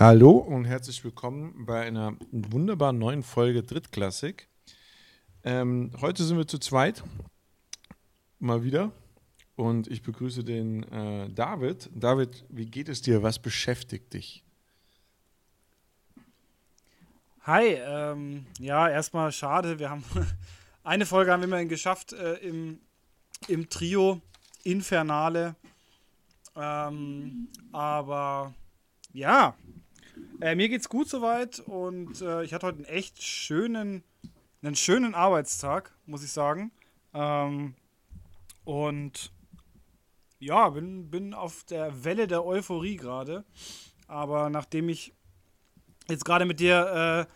[0.00, 4.48] Hallo und herzlich willkommen bei einer wunderbaren neuen Folge Drittklassik.
[5.44, 7.04] Ähm, heute sind wir zu zweit,
[8.38, 8.92] mal wieder.
[9.56, 11.90] Und ich begrüße den äh, David.
[11.94, 13.22] David, wie geht es dir?
[13.22, 14.42] Was beschäftigt dich?
[17.42, 19.78] Hi, ähm, ja, erstmal schade.
[19.78, 20.02] Wir haben
[20.82, 22.80] eine Folge haben wir immerhin geschafft äh, im,
[23.48, 24.22] im Trio
[24.64, 25.56] Infernale.
[26.56, 28.54] Ähm, aber
[29.12, 29.54] ja,
[30.40, 34.02] äh, mir geht's gut soweit und äh, ich hatte heute einen echt schönen,
[34.62, 36.70] einen schönen Arbeitstag, muss ich sagen.
[37.14, 37.74] Ähm,
[38.64, 39.32] und
[40.38, 43.44] ja, bin, bin auf der Welle der Euphorie gerade.
[44.08, 45.14] Aber nachdem ich
[46.08, 47.26] jetzt gerade mit dir ein äh,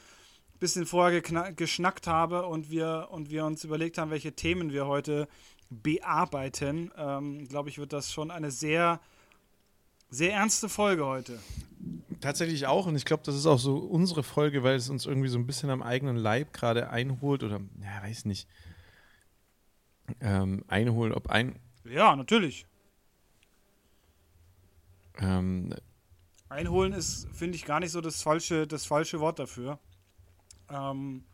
[0.59, 5.29] bisschen vorher geschnackt habe und wir, und wir uns überlegt haben, welche Themen wir heute
[5.71, 9.01] bearbeiten, ähm, glaube ich, wird das schon eine sehr,
[10.11, 11.39] sehr ernste Folge heute.
[12.25, 12.87] Tatsächlich auch.
[12.87, 15.47] Und ich glaube, das ist auch so unsere Folge, weil es uns irgendwie so ein
[15.47, 18.49] bisschen am eigenen Leib gerade einholt oder, ja, weiß nicht,
[20.23, 21.59] ähm, einholt, ob ein.
[21.85, 22.65] Ja, natürlich.
[25.19, 25.75] Ähm,
[26.49, 29.79] Einholen ist, finde ich, gar nicht so das falsche, das falsche Wort dafür.
[30.71, 31.25] Ähm,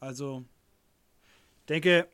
[0.00, 0.42] also,
[1.68, 2.08] denke,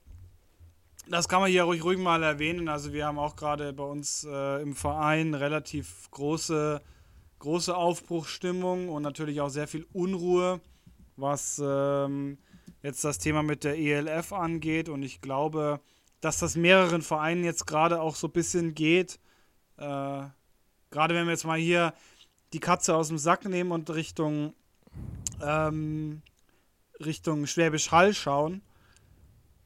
[1.08, 2.68] das kann man hier ruhig, ruhig mal erwähnen.
[2.68, 6.82] Also, wir haben auch gerade bei uns äh, im Verein relativ große
[7.38, 10.60] große Aufbruchstimmung und natürlich auch sehr viel Unruhe,
[11.16, 12.38] was ähm,
[12.82, 14.88] jetzt das Thema mit der ELF angeht.
[14.88, 15.80] Und ich glaube,
[16.20, 19.18] dass das mehreren Vereinen jetzt gerade auch so ein bisschen geht.
[19.76, 20.24] Äh,
[20.90, 21.92] gerade wenn wir jetzt mal hier
[22.52, 24.54] die Katze aus dem Sack nehmen und Richtung,
[25.42, 26.22] ähm,
[27.04, 28.62] Richtung Schwäbisch Hall schauen,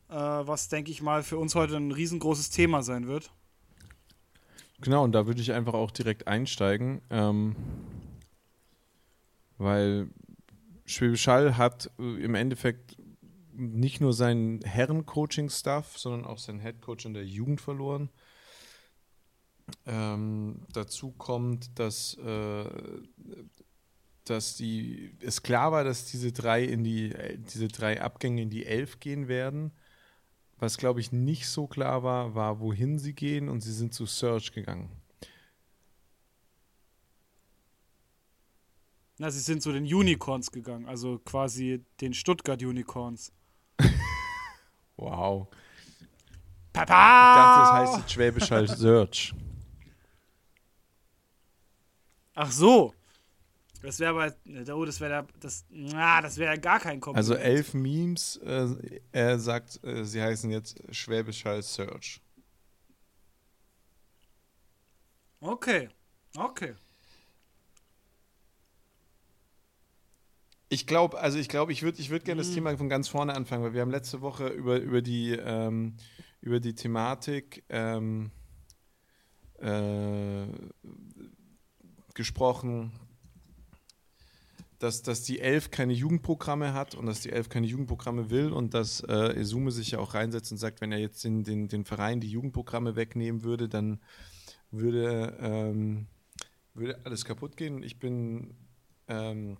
[0.09, 3.31] äh, was denke ich mal für uns heute ein riesengroßes Thema sein wird.
[4.81, 7.55] Genau, und da würde ich einfach auch direkt einsteigen, ähm,
[9.59, 10.09] weil
[10.87, 12.97] Schwäbisch Hall hat äh, im Endeffekt
[13.53, 18.09] nicht nur seinen Herren-Coaching-Stuff, sondern auch seinen Head-Coach in der Jugend verloren.
[19.87, 22.65] Ähm, dazu kommt, dass, äh,
[24.25, 27.15] dass die, es klar war, dass diese drei in die,
[27.53, 29.73] diese drei Abgänge in die Elf gehen werden.
[30.61, 34.05] Was, glaube ich, nicht so klar war, war, wohin sie gehen und sie sind zu
[34.05, 34.91] Search gegangen.
[39.17, 43.33] Na, sie sind zu den Unicorns gegangen, also quasi den Stuttgart Unicorns.
[44.97, 45.49] wow.
[46.73, 46.83] Papa!
[46.83, 49.35] Ich dachte, das heißt Schwäbisch halt Search.
[52.35, 52.95] Ach so.
[53.83, 57.31] Das wäre aber, oh, das wäre das, na, das wäre gar kein Kompliment.
[57.31, 62.21] Also elf Memes, äh, er sagt, äh, sie heißen jetzt Schwäbisch Hall Search.
[65.41, 65.89] Okay,
[66.37, 66.75] okay.
[70.69, 72.47] Ich glaube, also ich glaube, ich würde ich würd gerne mhm.
[72.47, 75.97] das Thema von ganz vorne anfangen, weil wir haben letzte Woche über, über, die, ähm,
[76.43, 78.31] über die Thematik ähm,
[79.59, 80.47] äh,
[82.15, 82.93] gesprochen,
[84.81, 88.73] dass, dass die Elf keine Jugendprogramme hat und dass die Elf keine Jugendprogramme will und
[88.73, 91.85] dass äh, Esume sich ja auch reinsetzt und sagt, wenn er jetzt den, den, den
[91.85, 94.01] Verein die Jugendprogramme wegnehmen würde, dann
[94.71, 96.07] würde, ähm,
[96.73, 97.83] würde alles kaputt gehen.
[97.83, 98.55] Ich bin,
[99.09, 99.59] ähm,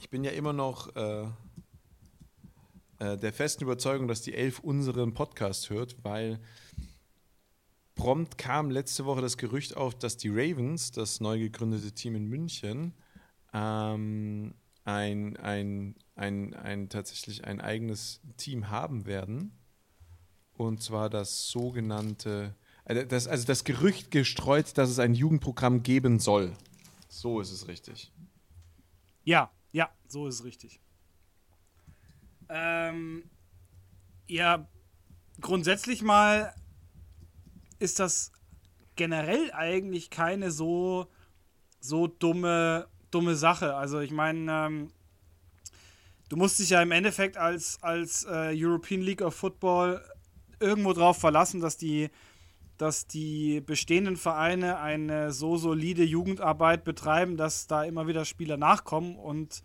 [0.00, 1.28] ich bin ja immer noch äh,
[2.98, 6.40] äh, der festen Überzeugung, dass die Elf unseren Podcast hört, weil
[7.94, 12.26] prompt kam letzte Woche das Gerücht auf, dass die Ravens, das neu gegründete Team in
[12.26, 12.94] München,
[13.52, 14.54] ähm,
[14.84, 19.52] ein, ein, ein, ein, tatsächlich ein eigenes Team haben werden.
[20.54, 22.54] Und zwar das sogenannte,
[22.84, 26.56] also das, also das Gerücht gestreut, dass es ein Jugendprogramm geben soll.
[27.08, 28.12] So ist es richtig.
[29.24, 30.80] Ja, ja, so ist es richtig.
[32.48, 33.28] Ähm,
[34.26, 34.66] ja,
[35.40, 36.54] grundsätzlich mal
[37.78, 38.32] ist das
[38.96, 41.06] generell eigentlich keine so,
[41.80, 43.74] so dumme dumme Sache.
[43.74, 44.90] Also ich meine, ähm,
[46.28, 50.02] du musst dich ja im Endeffekt als, als äh, European League of Football
[50.60, 52.10] irgendwo drauf verlassen, dass die,
[52.76, 59.16] dass die bestehenden Vereine eine so solide Jugendarbeit betreiben, dass da immer wieder Spieler nachkommen
[59.16, 59.62] und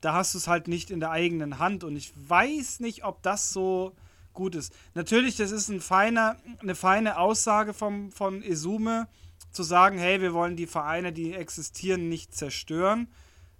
[0.00, 3.22] da hast du es halt nicht in der eigenen Hand und ich weiß nicht, ob
[3.22, 3.92] das so
[4.32, 4.74] gut ist.
[4.94, 9.08] Natürlich, das ist ein feiner, eine feine Aussage vom, von Esume,
[9.52, 13.08] zu sagen, hey, wir wollen die Vereine, die existieren, nicht zerstören.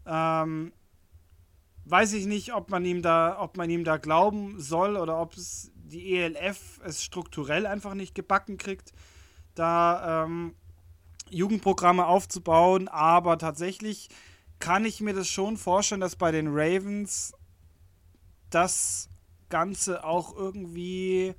[0.06, 0.72] Ähm,
[1.84, 5.36] weiß ich nicht, ob man ihm da, ob man ihm da glauben soll oder ob
[5.36, 8.92] es die ELF es strukturell einfach nicht gebacken kriegt,
[9.54, 10.54] da ähm,
[11.28, 14.08] Jugendprogramme aufzubauen, aber tatsächlich
[14.58, 17.34] kann ich mir das schon vorstellen, dass bei den Ravens
[18.50, 19.10] das
[19.48, 21.34] Ganze auch irgendwie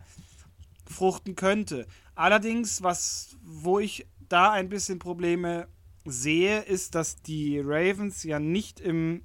[0.86, 1.88] fruchten könnte.
[2.16, 5.68] Allerdings, was, wo ich da ein bisschen Probleme
[6.06, 9.22] sehe, ist, dass die Ravens ja nicht im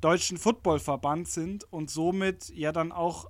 [0.00, 3.28] deutschen Footballverband sind und somit ja dann auch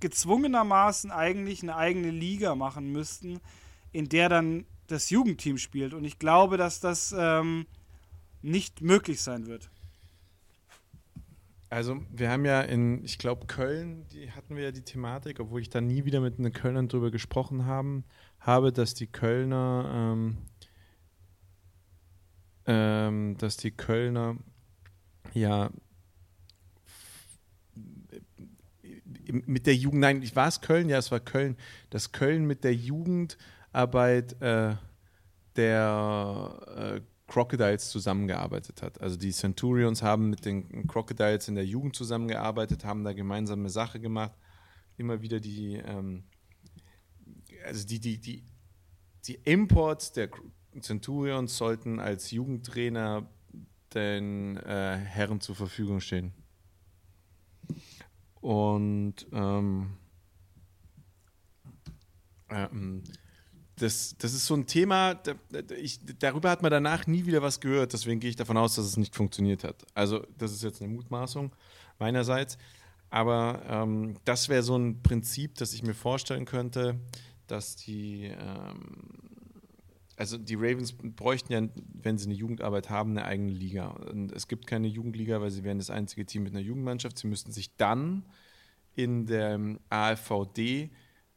[0.00, 3.40] gezwungenermaßen eigentlich eine eigene Liga machen müssten,
[3.92, 5.94] in der dann das Jugendteam spielt.
[5.94, 7.66] Und ich glaube, dass das ähm,
[8.42, 9.70] nicht möglich sein wird.
[11.70, 15.60] Also wir haben ja in, ich glaube, Köln, die hatten wir ja die Thematik, obwohl
[15.60, 18.04] ich da nie wieder mit den Kölnern drüber gesprochen haben,
[18.42, 20.38] habe, dass die Kölner, ähm,
[22.66, 24.36] ähm, dass die Kölner
[25.32, 25.70] ja
[29.24, 30.88] mit der Jugend, nein, war es Köln?
[30.88, 31.56] Ja, es war Köln,
[31.90, 34.74] dass Köln mit der Jugendarbeit äh,
[35.56, 39.00] der äh, Crocodiles zusammengearbeitet hat.
[39.00, 44.00] Also die Centurions haben mit den Crocodiles in der Jugend zusammengearbeitet, haben da gemeinsame Sache
[44.00, 44.36] gemacht.
[44.98, 46.24] Immer wieder die, ähm,
[47.64, 48.44] also die, die, die,
[49.26, 50.30] die Imports der
[50.80, 53.28] Centurions sollten als Jugendtrainer
[53.94, 56.32] den äh, Herren zur Verfügung stehen.
[58.40, 59.90] Und ähm,
[62.50, 63.02] ähm,
[63.76, 65.34] das, das ist so ein Thema, da,
[65.76, 68.86] ich, darüber hat man danach nie wieder was gehört, deswegen gehe ich davon aus, dass
[68.86, 69.84] es nicht funktioniert hat.
[69.94, 71.54] Also, das ist jetzt eine Mutmaßung
[71.98, 72.58] meinerseits.
[73.10, 76.98] Aber ähm, das wäre so ein Prinzip, das ich mir vorstellen könnte,
[77.46, 79.10] dass die, ähm,
[80.16, 81.62] also die Ravens bräuchten ja,
[81.94, 83.88] wenn sie eine Jugendarbeit haben, eine eigene Liga.
[83.88, 87.18] Und es gibt keine Jugendliga, weil sie wären das einzige Team mit einer Jugendmannschaft.
[87.18, 88.24] Sie müssten sich dann
[88.94, 89.58] in der
[89.88, 90.90] AFVD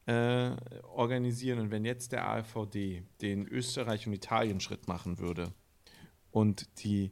[0.05, 0.51] äh,
[0.83, 1.59] organisieren.
[1.59, 5.53] Und wenn jetzt der AfVD den Österreich- und Italien-Schritt machen würde
[6.31, 7.11] und die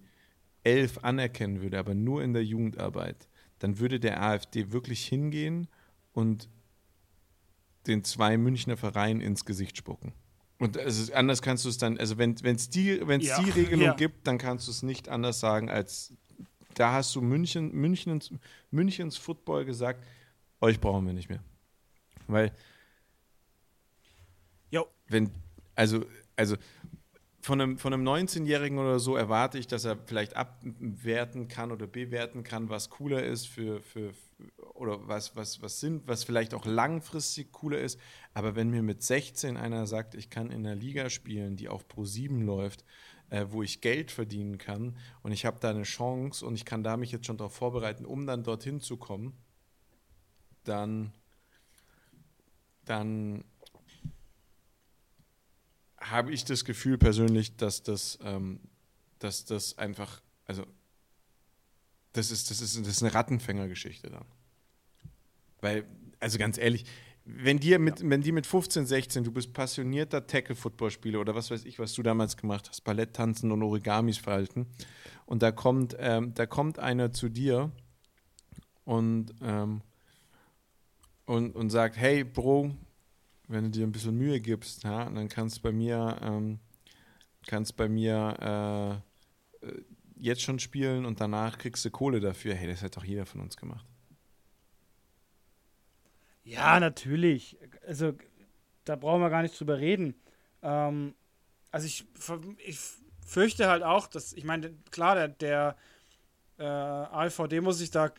[0.64, 3.28] elf anerkennen würde, aber nur in der Jugendarbeit,
[3.60, 5.68] dann würde der AfD wirklich hingehen
[6.12, 6.50] und
[7.88, 10.14] den zwei Münchner Vereinen ins Gesicht spucken.
[10.60, 13.86] Und also anders kannst du es dann, also wenn es die, wenn's ja, die Regelung
[13.86, 13.94] ja.
[13.94, 16.14] gibt, dann kannst du es nicht anders sagen, als
[16.76, 18.32] da hast du München, Münchens,
[18.72, 20.04] Münchens Football gesagt,
[20.62, 21.44] euch brauchen wir nicht mehr.
[22.28, 22.54] Weil
[24.72, 24.88] Jo.
[25.08, 25.30] Wenn,
[25.76, 26.06] also,
[26.36, 26.56] also
[27.44, 31.88] von einem, von einem 19-Jährigen oder so erwarte ich, dass er vielleicht abwerten kann oder
[31.88, 34.14] bewerten kann, was cooler ist für, für,
[34.76, 38.00] oder was, was, was sind, was vielleicht auch langfristig cooler ist.
[38.34, 41.86] Aber wenn mir mit 16 einer sagt, ich kann in einer Liga spielen, die auf
[41.90, 42.86] Pro 7 läuft,
[43.30, 46.82] äh, wo ich Geld verdienen kann und ich habe da eine Chance und ich kann
[46.82, 49.34] da mich jetzt schon darauf vorbereiten, um dann dorthin zu kommen,
[50.64, 51.12] dann,
[52.86, 53.44] dann
[56.10, 58.60] habe ich das Gefühl persönlich, dass das, ähm,
[59.20, 60.66] dass das einfach, also
[62.14, 64.26] das ist, das ist, das ist eine Rattenfängergeschichte dann.
[65.62, 65.86] Weil,
[66.20, 66.86] also ganz ehrlich,
[67.26, 68.10] wenn dir mit, ja.
[68.10, 72.04] wenn die mit 15, 16, du bist passionierter Tackle-Football-Spieler oder was weiß ich, was du
[72.04, 74.68] damals gemacht hast, Ballett tanzen und Origamis verhalten,
[75.26, 77.72] und da kommt, ähm, da kommt einer zu dir
[78.84, 79.82] und, ähm,
[81.26, 82.76] und, und sagt, hey Bro,
[83.54, 86.60] wenn du dir ein bisschen Mühe gibst, ja, dann kannst du bei mir, ähm,
[87.48, 89.02] kannst bei mir
[89.62, 89.82] äh, äh,
[90.18, 92.56] jetzt schon spielen und danach kriegst du Kohle dafür.
[92.56, 93.86] Hey, das hat doch jeder von uns gemacht.
[96.44, 97.58] Ja, natürlich.
[97.88, 98.14] Also,
[98.84, 100.16] da brauchen wir gar nicht drüber reden.
[100.62, 101.14] Ähm,
[101.72, 102.06] also, ich,
[102.66, 102.80] ich
[103.26, 105.78] fürchte halt auch, dass, ich meine, klar, der, der
[106.58, 108.12] äh, AVD muss sich da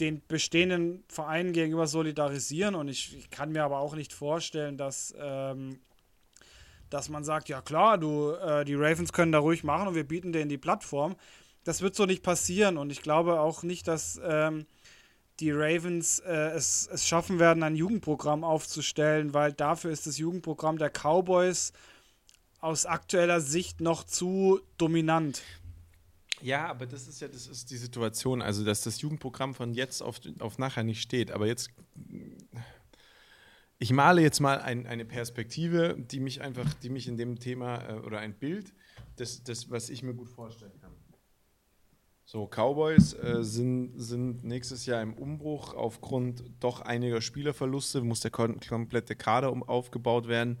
[0.00, 5.14] den bestehenden Vereinen gegenüber solidarisieren und ich, ich, kann mir aber auch nicht vorstellen, dass,
[5.18, 5.78] ähm,
[6.90, 10.04] dass man sagt, ja klar, du, äh, die Ravens können da ruhig machen und wir
[10.04, 11.16] bieten denen die Plattform.
[11.64, 14.66] Das wird so nicht passieren und ich glaube auch nicht, dass ähm,
[15.40, 20.78] die Ravens äh, es, es schaffen werden, ein Jugendprogramm aufzustellen, weil dafür ist das Jugendprogramm
[20.78, 21.72] der Cowboys
[22.60, 25.42] aus aktueller Sicht noch zu dominant.
[26.44, 30.02] Ja, aber das ist ja das ist die Situation, also dass das Jugendprogramm von jetzt
[30.02, 31.30] auf, auf nachher nicht steht.
[31.30, 31.70] Aber jetzt,
[33.78, 37.88] ich male jetzt mal ein, eine Perspektive, die mich einfach, die mich in dem Thema
[37.88, 38.74] äh, oder ein Bild,
[39.16, 40.92] das, das, was ich mir gut vorstellen kann.
[42.26, 48.30] So, Cowboys äh, sind, sind nächstes Jahr im Umbruch aufgrund doch einiger Spielerverluste, muss der
[48.30, 50.60] komplette Kader um, aufgebaut werden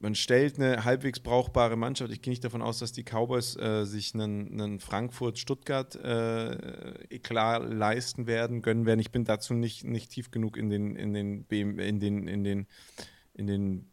[0.00, 2.10] man stellt eine halbwegs brauchbare Mannschaft.
[2.10, 7.60] Ich gehe nicht davon aus, dass die Cowboys äh, sich einen, einen Frankfurt-Stuttgart äh, klar
[7.60, 9.00] leisten werden, gönnen werden.
[9.00, 12.66] Ich bin dazu nicht, nicht tief genug in den, in den, in den, in den,
[13.34, 13.90] in den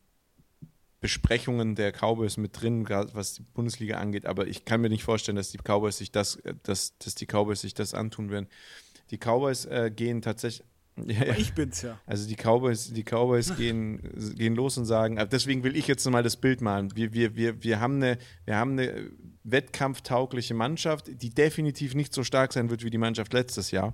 [1.01, 5.35] Besprechungen der Cowboys mit drin, was die Bundesliga angeht, aber ich kann mir nicht vorstellen,
[5.35, 8.47] dass die Cowboys sich das, dass, dass die Cowboys sich das antun werden.
[9.11, 10.65] Die Cowboys äh, gehen tatsächlich.
[11.06, 11.38] Ja, ja.
[11.38, 12.00] Ich bin's ja.
[12.06, 14.01] Also die Cowboys, die Cowboys gehen,
[14.36, 16.96] gehen los und sagen, deswegen will ich jetzt mal das Bild malen.
[16.96, 19.12] Wir, wir, wir, wir, haben eine, wir haben eine
[19.44, 23.94] wettkampftaugliche Mannschaft, die definitiv nicht so stark sein wird wie die Mannschaft letztes Jahr.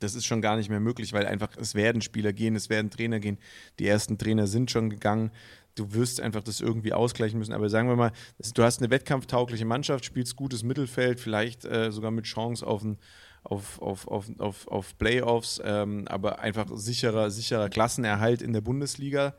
[0.00, 2.90] Das ist schon gar nicht mehr möglich, weil einfach es werden Spieler gehen, es werden
[2.90, 3.38] Trainer gehen.
[3.78, 5.30] Die ersten Trainer sind schon gegangen
[5.74, 7.52] du wirst einfach das irgendwie ausgleichen müssen.
[7.52, 8.12] Aber sagen wir mal,
[8.54, 12.98] du hast eine wettkampftaugliche Mannschaft, spielst gutes Mittelfeld, vielleicht äh, sogar mit Chance auf, ein,
[13.44, 19.34] auf, auf, auf, auf, auf Playoffs, ähm, aber einfach sicherer, sicherer Klassenerhalt in der Bundesliga.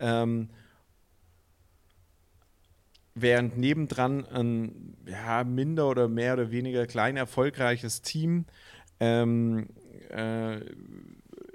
[0.00, 0.50] Ähm,
[3.14, 8.46] während nebendran ein ja, minder oder mehr oder weniger klein erfolgreiches Team
[9.00, 9.68] ähm,
[10.10, 10.60] äh,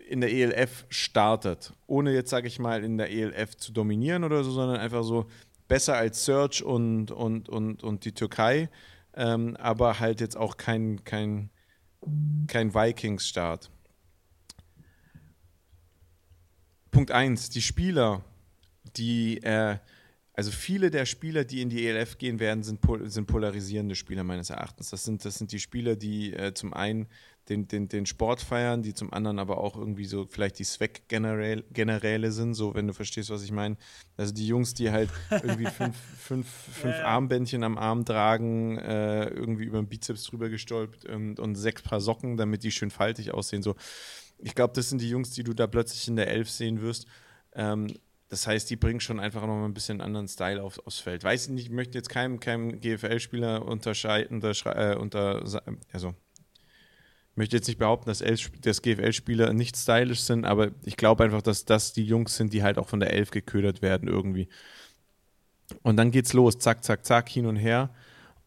[0.08, 4.44] in der ELF startet, ohne jetzt, sage ich mal, in der ELF zu dominieren oder
[4.44, 5.26] so, sondern einfach so
[5.68, 8.70] besser als Search und, und, und, und die Türkei,
[9.16, 11.50] ähm, aber halt jetzt auch kein, kein,
[12.48, 13.70] kein Vikings-Start.
[16.92, 18.24] Punkt 1, die Spieler,
[18.96, 19.78] die, äh,
[20.34, 24.24] also viele der Spieler, die in die ELF gehen werden, sind, pol sind polarisierende Spieler
[24.24, 24.92] meines Erachtens.
[24.92, 27.08] Das sind, das sind die Spieler, die äh, zum einen
[27.50, 32.32] den, den, den Sport feiern, die zum anderen aber auch irgendwie so vielleicht die Swag-Generäle
[32.32, 33.76] sind, so wenn du verstehst, was ich meine.
[34.16, 39.26] Also die Jungs, die halt irgendwie fünf, fünf, fünf ja, Armbändchen am Arm tragen, äh,
[39.26, 43.34] irgendwie über den Bizeps drüber gestolpt und, und sechs Paar Socken, damit die schön faltig
[43.34, 43.62] aussehen.
[43.62, 43.76] So.
[44.38, 47.08] Ich glaube, das sind die Jungs, die du da plötzlich in der Elf sehen wirst.
[47.54, 47.88] Ähm,
[48.30, 51.24] das heißt, die bringen schon einfach noch mal ein bisschen anderen Style auf, aufs Feld.
[51.24, 55.44] Weiß ich nicht, ich möchte jetzt keinem, keinem GFL-Spieler unterscheiden, äh, unter,
[55.92, 56.16] also
[57.34, 58.24] ich möchte jetzt nicht behaupten, dass,
[58.62, 62.62] dass GFL-Spieler nicht stylisch sind, aber ich glaube einfach, dass das die Jungs sind, die
[62.62, 64.50] halt auch von der Elf geködert werden irgendwie.
[65.82, 67.90] Und dann geht's los, zack, zack, zack, hin und her.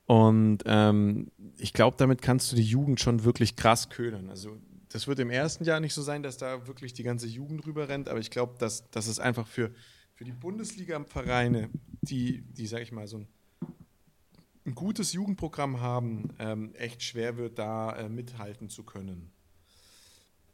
[0.04, 4.30] Und ähm, ich glaube, damit kannst du die Jugend schon wirklich krass ködern.
[4.30, 4.56] Also
[4.88, 7.88] das wird im ersten Jahr nicht so sein, dass da wirklich die ganze Jugend rüber
[7.88, 9.72] rennt, aber ich glaube, dass, dass es einfach für,
[10.14, 11.70] für die Bundesliga-Vereine,
[12.02, 13.26] die, die, sag ich mal, so ein
[14.66, 19.32] ein gutes Jugendprogramm haben, ähm, echt schwer wird, da äh, mithalten zu können.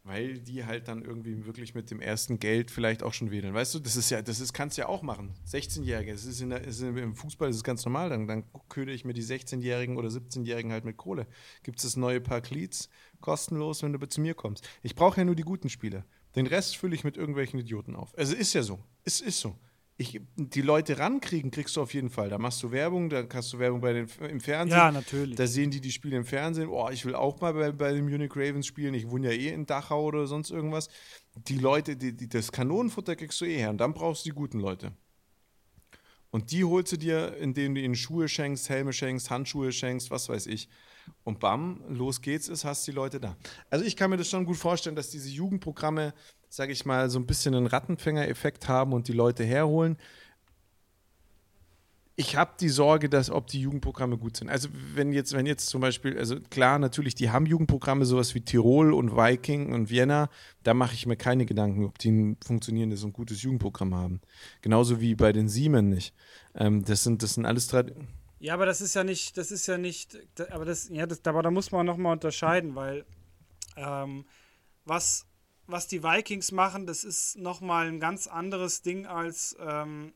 [0.05, 3.55] Weil die halt dann irgendwie wirklich mit dem ersten Geld vielleicht auch schon wedeln.
[3.55, 5.33] Weißt du, das ist ja, das ist, kannst du ja auch machen.
[5.47, 8.11] 16-Jährige, das ist, in der, ist im Fußball das ist ganz normal.
[8.11, 11.29] Dann, dann köde ich mir die 16-Jährigen oder 17-Jährigen halt mit Kohle.
[11.63, 12.89] Gibt es das neue Park Leads
[13.21, 14.69] kostenlos, wenn du zu mir kommst.
[14.83, 16.05] Ich brauche ja nur die guten Spiele.
[16.35, 18.17] Den Rest fülle ich mit irgendwelchen Idioten auf.
[18.19, 18.81] Also ist ja so.
[19.05, 19.57] Es ist so
[19.97, 22.29] ich, die Leute rankriegen, kriegst du auf jeden Fall.
[22.31, 24.79] Da machst du Werbung, da hast du Werbung bei den, im Fernsehen.
[24.79, 25.37] Ja, natürlich.
[25.37, 26.69] Da sehen die die Spiele im Fernsehen.
[26.69, 28.95] Oh, ich will auch mal bei, bei den Munich Ravens spielen.
[28.95, 30.89] Ich wohne ja eh in Dachau oder sonst irgendwas.
[31.35, 33.71] Die Leute, die, die, das Kanonenfutter kriegst du eh her.
[33.71, 34.93] Und dann brauchst du die guten Leute.
[36.33, 40.29] Und die holst du dir, indem du ihnen Schuhe schenkst, Helme schenkst, Handschuhe schenkst, was
[40.29, 40.69] weiß ich.
[41.23, 43.37] Und bam, los geht's, ist, hast die Leute da.
[43.71, 46.15] Also ich kann mir das schon gut vorstellen, dass diese Jugendprogramme
[46.53, 49.97] sage ich mal, so ein bisschen einen Rattenfänger-Effekt haben und die Leute herholen.
[52.15, 54.51] Ich habe die Sorge, dass ob die Jugendprogramme gut sind.
[54.51, 58.43] Also wenn jetzt, wenn jetzt zum Beispiel, also klar, natürlich, die haben Jugendprogramme, sowas wie
[58.43, 60.29] Tirol und Viking und Vienna,
[60.63, 64.21] da mache ich mir keine Gedanken, ob die ein funktionierendes und gutes Jugendprogramm haben.
[64.61, 66.15] Genauso wie bei den Siemen nicht.
[66.55, 67.93] Ähm, das sind, das sind alles Trad
[68.41, 70.19] Ja, aber das ist ja nicht, das ist ja nicht,
[70.51, 73.07] aber das, ja, das, aber da muss man nochmal unterscheiden, weil
[73.77, 74.27] ähm,
[74.85, 75.27] was
[75.67, 80.13] was die Vikings machen, das ist nochmal ein ganz anderes Ding als, ähm,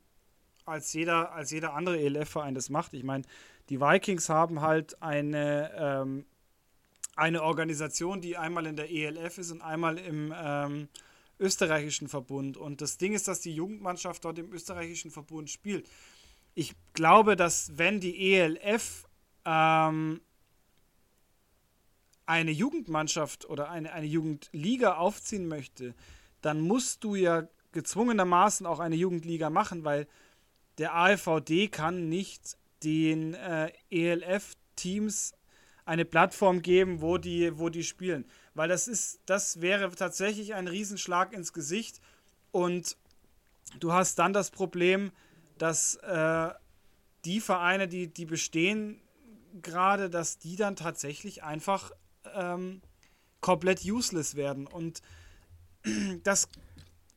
[0.67, 2.93] als, jeder, als jeder andere ELF-Verein das macht.
[2.93, 3.25] Ich meine,
[3.69, 6.27] die Vikings haben halt eine, ähm,
[7.15, 10.89] eine Organisation, die einmal in der ELF ist und einmal im ähm,
[11.39, 12.57] österreichischen Verbund.
[12.57, 15.89] Und das Ding ist, dass die Jugendmannschaft dort im österreichischen Verbund spielt.
[16.55, 19.07] Ich glaube, dass wenn die ELF
[19.45, 20.21] ähm,
[22.25, 25.95] eine Jugendmannschaft oder eine, eine Jugendliga aufziehen möchte,
[26.41, 30.09] dann musst du ja gezwungenermaßen auch eine Jugendliga machen, weil
[30.79, 35.35] der AFVD kann nicht den äh, ELF-Teams
[35.85, 38.27] eine Plattform geben, wo die, wo die spielen.
[38.55, 42.01] Weil das ist, das wäre tatsächlich ein Riesenschlag ins Gesicht.
[42.51, 42.97] Und
[43.79, 45.13] du hast dann das Problem,
[45.59, 46.51] dass äh,
[47.25, 49.01] die Vereine, die, die bestehen
[49.63, 51.93] gerade, dass die dann tatsächlich einfach
[52.35, 52.83] ähm,
[53.41, 54.67] komplett useless werden.
[54.67, 55.03] Und
[56.25, 56.49] das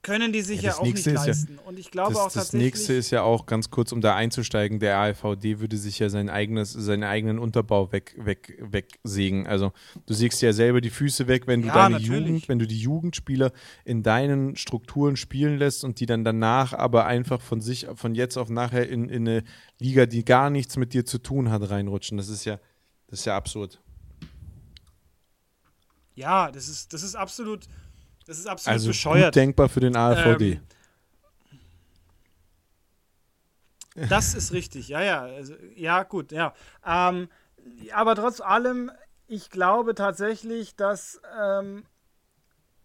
[0.02, 1.56] können die sich ja, ja auch nicht leisten.
[1.56, 2.72] Ja, und ich glaube das, auch tatsächlich.
[2.72, 6.10] Das nächste ist ja auch ganz kurz, um da einzusteigen, der AVD würde sich ja
[6.10, 9.46] sein eigenes, seinen eigenen Unterbau weg, weg, wegsägen.
[9.46, 9.74] Also
[10.06, 12.28] du sägst ja selber die Füße weg, wenn du ja, deine natürlich.
[12.28, 13.52] Jugend, wenn du die Jugendspieler
[13.84, 18.38] in deinen Strukturen spielen lässt und die dann danach aber einfach von sich, von jetzt
[18.38, 19.44] auf nachher in, in eine
[19.80, 22.18] Liga, die gar nichts mit dir zu tun hat, reinrutschen.
[22.18, 22.60] Das ist ja,
[23.08, 23.82] das ist ja absurd.
[26.16, 27.68] Ja, das ist, das ist absolut
[28.30, 29.36] das ist absolut also bescheuert.
[29.36, 30.62] denkbar für den AfVD.
[33.96, 35.22] Ähm, das ist richtig, ja, ja.
[35.24, 36.54] Also, ja, gut, ja.
[36.86, 37.28] Ähm,
[37.92, 38.92] aber trotz allem,
[39.28, 41.86] ich glaube tatsächlich, dass, ähm,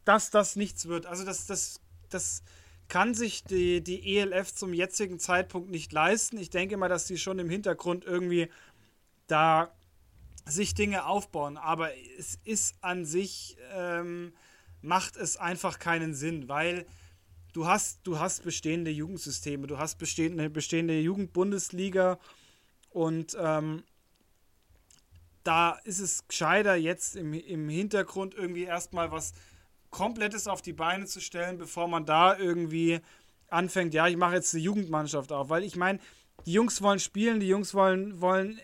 [0.06, 1.04] dass das nichts wird.
[1.04, 2.42] Also das, das, das
[2.88, 6.38] kann sich die, die ELF zum jetzigen Zeitpunkt nicht leisten.
[6.38, 8.48] Ich denke mal, dass die schon im Hintergrund irgendwie
[9.26, 9.70] da
[10.46, 11.58] sich Dinge aufbauen.
[11.58, 14.32] Aber es ist an sich ähm,
[14.84, 16.86] macht es einfach keinen Sinn, weil
[17.52, 22.18] du hast, du hast bestehende Jugendsysteme, du hast bestehende, bestehende Jugendbundesliga
[22.90, 23.82] und ähm,
[25.42, 29.32] da ist es gescheiter, jetzt im, im Hintergrund irgendwie erstmal was
[29.90, 33.00] Komplettes auf die Beine zu stellen, bevor man da irgendwie
[33.48, 35.98] anfängt, ja, ich mache jetzt eine Jugendmannschaft auf, weil ich meine,
[36.46, 38.58] die Jungs wollen spielen, die Jungs wollen, wollen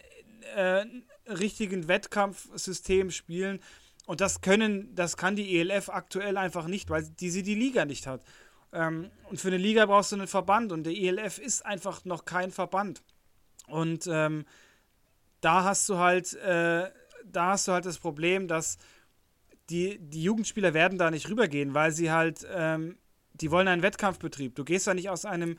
[0.55, 0.85] äh,
[1.27, 3.61] richtigen Wettkampfsystem spielen
[4.11, 7.85] und das können, das kann die ELF aktuell einfach nicht, weil die sie die Liga
[7.85, 8.25] nicht hat.
[8.73, 12.25] Ähm, und für eine Liga brauchst du einen Verband und der ELF ist einfach noch
[12.25, 13.05] kein Verband.
[13.69, 14.47] Und ähm,
[15.41, 16.91] da hast du halt, äh,
[17.25, 18.79] da hast du halt das Problem, dass
[19.71, 22.99] die, die Jugendspieler werden da nicht rübergehen, weil sie halt, ähm,
[23.35, 24.57] die wollen einen Wettkampfbetrieb.
[24.57, 25.57] Du gehst da nicht aus einem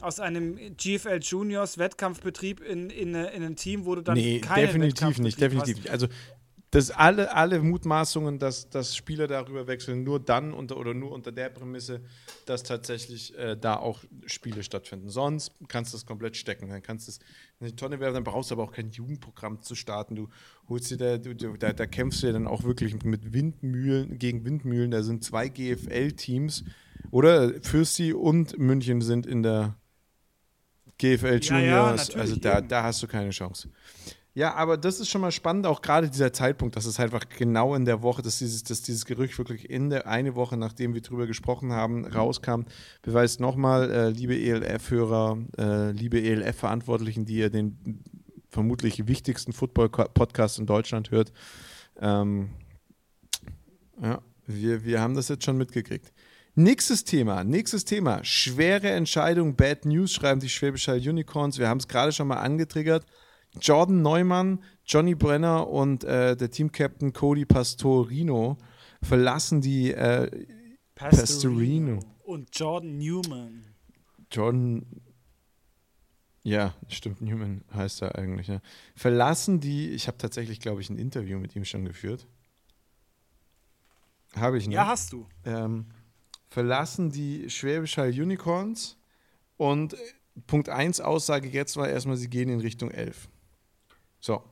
[0.00, 5.18] aus einem GFL Juniors Wettkampfbetrieb in, in, in ein Team, wo du dann nee, definitiv
[5.18, 5.90] nicht, definitiv nicht.
[5.90, 6.06] Also
[6.70, 11.32] dass alle, alle Mutmaßungen, dass, dass Spieler darüber wechseln, nur dann unter oder nur unter
[11.32, 12.00] der Prämisse,
[12.46, 15.08] dass tatsächlich äh, da auch Spiele stattfinden.
[15.08, 16.68] Sonst kannst du das komplett stecken.
[16.68, 17.18] Dann kannst du es
[17.58, 20.14] in die Tonne werfen, dann brauchst du aber auch kein Jugendprogramm zu starten.
[20.14, 20.28] Du
[20.68, 24.44] holst dir da, du, da, da kämpfst du ja dann auch wirklich mit Windmühlen gegen
[24.44, 24.92] Windmühlen.
[24.92, 26.64] Da sind zwei GFL-Teams
[27.10, 29.74] oder Fürsti und München sind in der
[30.98, 32.08] GFL Juniors.
[32.08, 33.70] Ja, ja, also da, da hast du keine Chance.
[34.32, 37.74] Ja, aber das ist schon mal spannend, auch gerade dieser Zeitpunkt, dass es einfach genau
[37.74, 41.00] in der Woche, dass dieses, dass dieses Gerücht wirklich in der eine Woche, nachdem wir
[41.00, 42.62] drüber gesprochen haben, rauskam,
[43.02, 48.04] beweist nochmal, äh, liebe ELF-Hörer, äh, liebe ELF-Verantwortlichen, die ihr den
[48.48, 51.32] vermutlich wichtigsten Football-Podcast in Deutschland hört.
[52.00, 52.50] Ähm,
[54.00, 56.12] ja, wir, wir haben das jetzt schon mitgekriegt.
[56.54, 58.22] Nächstes Thema, nächstes Thema.
[58.24, 61.58] Schwere Entscheidung, Bad News, schreiben die Schwäbische Unicorns.
[61.58, 63.06] Wir haben es gerade schon mal angetriggert.
[63.58, 68.58] Jordan Neumann, Johnny Brenner und äh, der Teamcaptain Cody Pastorino
[69.02, 70.30] verlassen die äh,
[70.94, 71.96] Pastorino.
[71.96, 71.98] Pastorino.
[72.24, 73.64] Und Jordan Newman.
[74.30, 74.86] Jordan,
[76.42, 78.46] ja, stimmt, Newman heißt er eigentlich.
[78.46, 78.60] Ja.
[78.94, 82.26] Verlassen die, ich habe tatsächlich, glaube ich, ein Interview mit ihm schon geführt.
[84.36, 84.74] Habe ich, ne?
[84.74, 85.26] Ja, hast du.
[85.44, 85.86] Ähm,
[86.48, 88.96] verlassen die Schwäbisch Hall Unicorns
[89.56, 89.96] und
[90.46, 93.28] Punkt 1 Aussage jetzt war erstmal, sie gehen in Richtung 11.
[94.20, 94.42] So.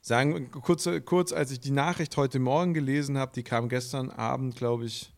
[0.00, 4.56] Sagen kurz, kurz, als ich die Nachricht heute Morgen gelesen habe, die kam gestern Abend,
[4.56, 5.12] glaube ich,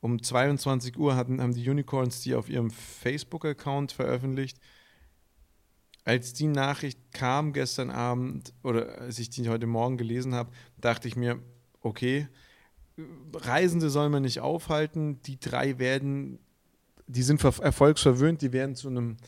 [0.00, 4.58] um 22 Uhr, hatten, haben die Unicorns die auf ihrem Facebook-Account veröffentlicht.
[6.04, 11.08] Als die Nachricht kam gestern Abend oder als ich die heute Morgen gelesen habe, dachte
[11.08, 11.42] ich mir,
[11.82, 12.28] okay,
[13.34, 15.20] Reisende soll man nicht aufhalten.
[15.22, 16.38] Die drei werden,
[17.06, 19.18] die sind erfolgsverwöhnt, die werden zu einem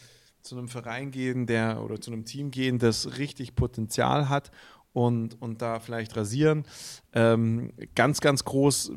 [0.42, 4.50] zu einem Verein gehen, der oder zu einem Team gehen, das richtig Potenzial hat
[4.92, 6.64] und, und da vielleicht rasieren.
[7.12, 8.92] Ähm, ganz, ganz groß,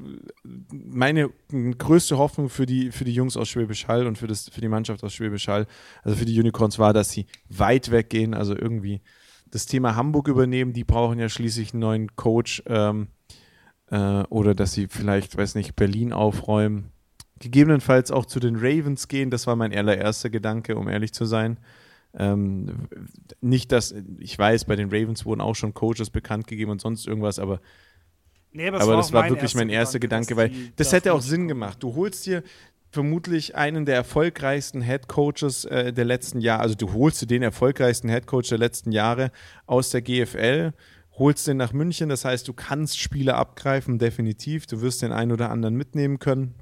[0.71, 4.61] meine größte Hoffnung für die, für die Jungs aus Schwäbisch Hall und für, das, für
[4.61, 5.67] die Mannschaft aus Schwäbisch Hall,
[6.01, 9.01] also für die Unicorns, war, dass sie weit weggehen, also irgendwie
[9.51, 10.73] das Thema Hamburg übernehmen.
[10.73, 13.09] Die brauchen ja schließlich einen neuen Coach ähm,
[13.87, 16.92] äh, oder dass sie vielleicht, weiß nicht, Berlin aufräumen
[17.43, 19.29] gegebenenfalls auch zu den Ravens gehen.
[19.29, 21.59] Das war mein allererster Gedanke, um ehrlich zu sein.
[22.17, 22.87] Ähm,
[23.41, 27.07] nicht, dass ich weiß, bei den Ravens wurden auch schon Coaches bekannt gegeben und sonst
[27.07, 27.59] irgendwas, aber,
[28.51, 31.47] nee, aber, aber das war, wirklich mein erster Gedanke, Gedanke weil das hätte auch Sinn
[31.47, 31.81] gemacht.
[31.81, 32.43] Du holst dir
[32.91, 37.41] vermutlich einen der erfolgreichsten Head Coaches äh, der letzten Jahre, also du holst dir den
[37.41, 39.31] erfolgreichsten Head Coach der letzten Jahre
[39.65, 40.71] aus der GFL,
[41.17, 44.67] holst den nach München, das heißt, du kannst Spieler abgreifen, definitiv.
[44.67, 46.53] Du wirst den einen oder anderen mitnehmen können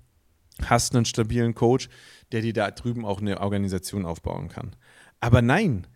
[0.70, 1.90] hast einen stabilen Coach,
[2.32, 4.76] der dir da drüben auch eine Organisation aufbauen kann.
[5.20, 5.88] Aber nein,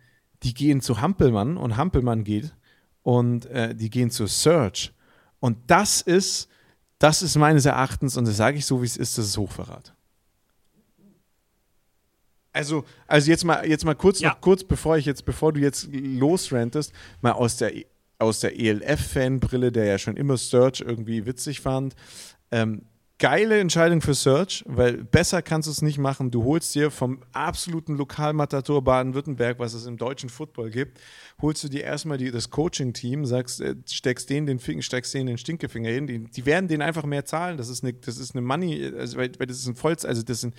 [0.42, 2.54] die gehen zu Hampelmann und Hampelmann geht
[3.02, 4.92] und äh, die gehen zu Search.
[5.40, 6.48] Und das ist
[6.98, 9.94] das ist meines Erachtens, und das sage ich so, wie es ist, das ist Hochverrat.
[12.52, 14.30] Also, also jetzt mal, jetzt mal kurz ja.
[14.30, 17.72] noch kurz, bevor ich jetzt, bevor du jetzt losrentest, mal aus der
[18.18, 21.94] aus der ELF-Fanbrille, der ja schon immer Search irgendwie witzig fand.
[22.50, 22.86] Ähm,
[23.18, 26.30] geile Entscheidung für Search, weil besser kannst du es nicht machen.
[26.30, 31.00] Du holst dir vom absoluten Lokalmatator Baden-Württemberg, was es im deutschen Football gibt,
[31.40, 35.28] holst du dir erstmal die, das Coaching-Team, sagst, äh, steckst denen den Finger, steckst denen
[35.28, 36.06] den Stinkefinger hin.
[36.06, 37.56] Die, die, werden denen einfach mehr zahlen.
[37.56, 40.22] Das ist eine, das ist eine Money, also, weil, weil das ist ein Vollz, also
[40.22, 40.54] das sind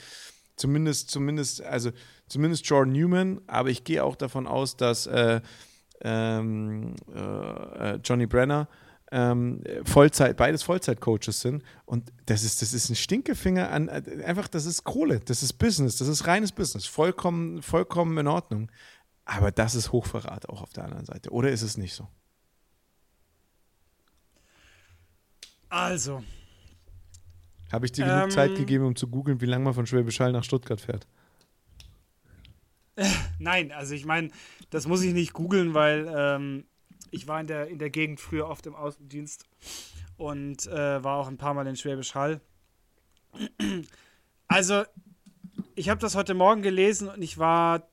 [0.56, 1.92] zumindest, zumindest, also
[2.28, 5.42] zumindest Jordan Newman, aber ich gehe auch davon aus, dass äh,
[6.02, 8.68] ähm, äh, äh Johnny Brenner
[9.12, 11.64] ähm, Vollzeit, beides Vollzeit-Coaches sind.
[11.86, 15.98] Und das ist, das ist ein Stinkefinger an, einfach, das ist Kohle, das ist Business,
[15.98, 16.86] das ist reines Business.
[16.86, 18.72] Vollkommen, vollkommen in Ordnung.
[19.26, 21.32] Aber das ist Hochverrat auch auf der anderen Seite.
[21.32, 22.08] Oder ist es nicht so?
[25.70, 26.24] Also,
[27.72, 30.20] habe ich dir genug ähm, Zeit gegeben, um zu googeln, wie lange man von Schwäbisch
[30.20, 31.06] Hall nach Stuttgart fährt?
[33.40, 34.30] Nein, also ich meine,
[34.70, 36.66] das muss ich nicht googeln, weil ähm,
[37.12, 39.46] ich war in der, in der Gegend früher oft im Außendienst
[40.18, 42.42] und äh, war auch ein paar Mal in Schwäbisch Hall.
[44.48, 44.84] Also,
[45.76, 47.88] ich habe das heute Morgen gelesen und ich war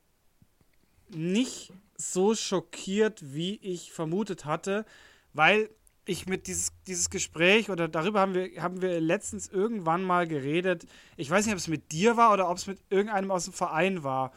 [1.09, 4.85] nicht so schockiert, wie ich vermutet hatte,
[5.33, 5.69] weil
[6.05, 10.85] ich mit dieses, dieses Gespräch oder darüber haben wir, haben wir letztens irgendwann mal geredet.
[11.17, 13.53] Ich weiß nicht, ob es mit dir war oder ob es mit irgendeinem aus dem
[13.53, 14.31] Verein war.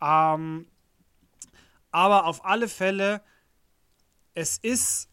[0.00, 0.66] Ähm,
[1.90, 3.22] aber auf alle Fälle,
[4.38, 5.08] es ist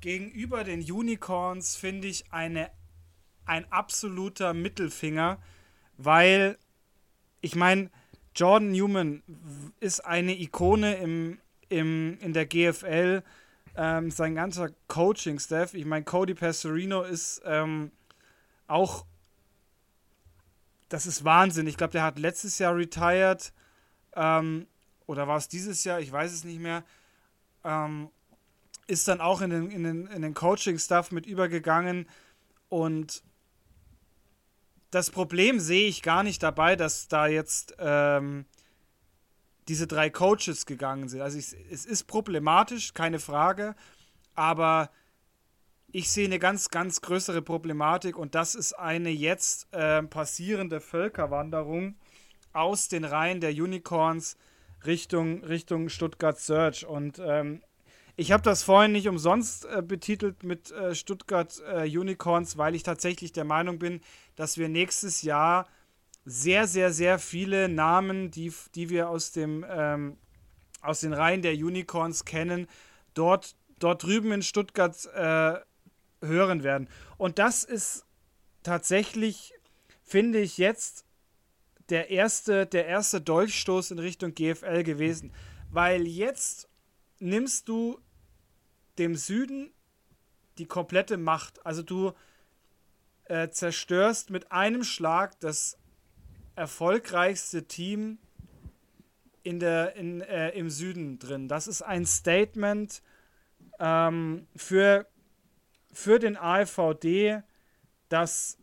[0.00, 2.70] gegenüber den Unicorns, finde ich, eine,
[3.44, 5.42] ein absoluter Mittelfinger,
[5.96, 6.56] weil
[7.40, 7.90] ich meine,
[8.36, 9.24] Jordan Newman
[9.80, 13.24] ist eine Ikone im, im, in der GFL
[13.74, 15.74] ähm, sein ganzer Coaching-Staff.
[15.74, 17.90] Ich meine, Cody Pastorino ist ähm,
[18.68, 19.06] auch,
[20.88, 21.66] das ist Wahnsinn.
[21.66, 23.52] Ich glaube, der hat letztes Jahr retired.
[24.14, 24.68] Ähm,
[25.06, 25.98] oder war es dieses Jahr?
[25.98, 26.84] Ich weiß es nicht mehr.
[27.64, 28.10] Ähm,
[28.86, 32.08] ist dann auch in den, in den, in den Coaching-Stuff mit übergegangen.
[32.68, 33.22] Und
[34.90, 38.46] das Problem sehe ich gar nicht dabei, dass da jetzt ähm,
[39.68, 41.20] diese drei Coaches gegangen sind.
[41.20, 43.74] Also ich, es ist problematisch, keine Frage,
[44.34, 44.90] aber
[45.90, 51.96] ich sehe eine ganz, ganz größere Problematik und das ist eine jetzt äh, passierende Völkerwanderung
[52.52, 54.36] aus den Reihen der Unicorns
[54.84, 56.86] Richtung, Richtung Stuttgart Search.
[56.86, 57.62] Und ähm,
[58.16, 62.82] ich habe das vorhin nicht umsonst äh, betitelt mit äh, Stuttgart äh, Unicorns, weil ich
[62.82, 64.00] tatsächlich der Meinung bin,
[64.36, 65.66] dass wir nächstes Jahr
[66.24, 70.16] sehr, sehr, sehr viele Namen, die, die wir aus, dem, ähm,
[70.80, 72.66] aus den Reihen der Unicorns kennen,
[73.14, 75.60] dort, dort drüben in Stuttgart äh,
[76.26, 76.88] hören werden.
[77.18, 78.06] Und das ist
[78.62, 79.52] tatsächlich,
[80.02, 81.04] finde ich, jetzt
[81.90, 85.32] der erste, der erste Dolchstoß in Richtung GFL gewesen.
[85.70, 86.68] Weil jetzt
[87.20, 88.00] nimmst du
[88.98, 89.70] dem Süden
[90.58, 91.64] die komplette Macht.
[91.66, 92.12] Also du
[93.24, 95.78] äh, zerstörst mit einem Schlag das
[96.54, 98.18] erfolgreichste Team
[99.42, 101.48] in der, in, äh, im Süden drin.
[101.48, 103.02] Das ist ein Statement
[103.78, 105.06] ähm, für,
[105.92, 107.42] für den AVD,
[108.08, 108.58] das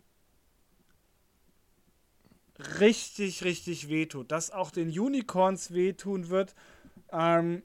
[2.80, 4.32] richtig, richtig wehtut.
[4.32, 6.56] Das auch den Unicorns wehtun wird.
[7.12, 7.63] Ähm,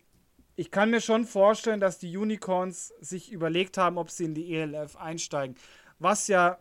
[0.58, 4.56] ich kann mir schon vorstellen, dass die Unicorns sich überlegt haben, ob sie in die
[4.56, 5.54] ELF einsteigen.
[6.00, 6.58] Was ja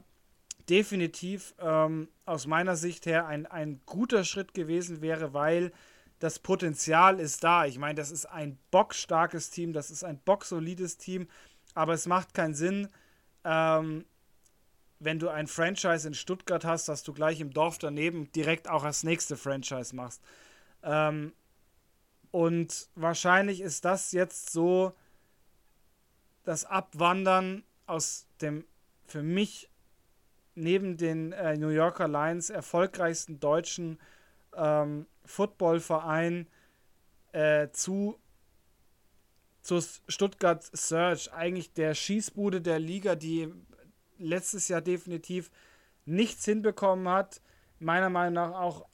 [0.70, 5.72] definitiv ähm, aus meiner Sicht her ein, ein guter Schritt gewesen wäre, weil
[6.20, 7.66] das Potenzial ist da.
[7.66, 11.28] Ich meine, das ist ein bockstarkes Team, das ist ein bocksolides Team,
[11.74, 12.90] aber es macht keinen Sinn,
[13.46, 14.06] ähm,
[15.00, 18.84] wenn du ein Franchise in Stuttgart hast, dass du gleich im Dorf daneben direkt auch
[18.84, 20.22] das nächste Franchise machst.
[20.84, 21.34] Ähm,
[22.38, 24.94] und wahrscheinlich ist das jetzt so
[26.44, 28.64] das Abwandern aus dem
[29.08, 29.72] für mich
[30.54, 33.98] neben den äh, New Yorker Lions erfolgreichsten deutschen
[34.56, 36.48] ähm, Footballverein
[37.32, 38.20] äh, zu,
[39.64, 43.52] zu Stuttgart Surge, eigentlich der Schießbude der Liga, die
[44.20, 45.50] letztes Jahr definitiv
[46.06, 47.42] nichts hinbekommen hat.
[47.80, 48.86] Meiner Meinung nach auch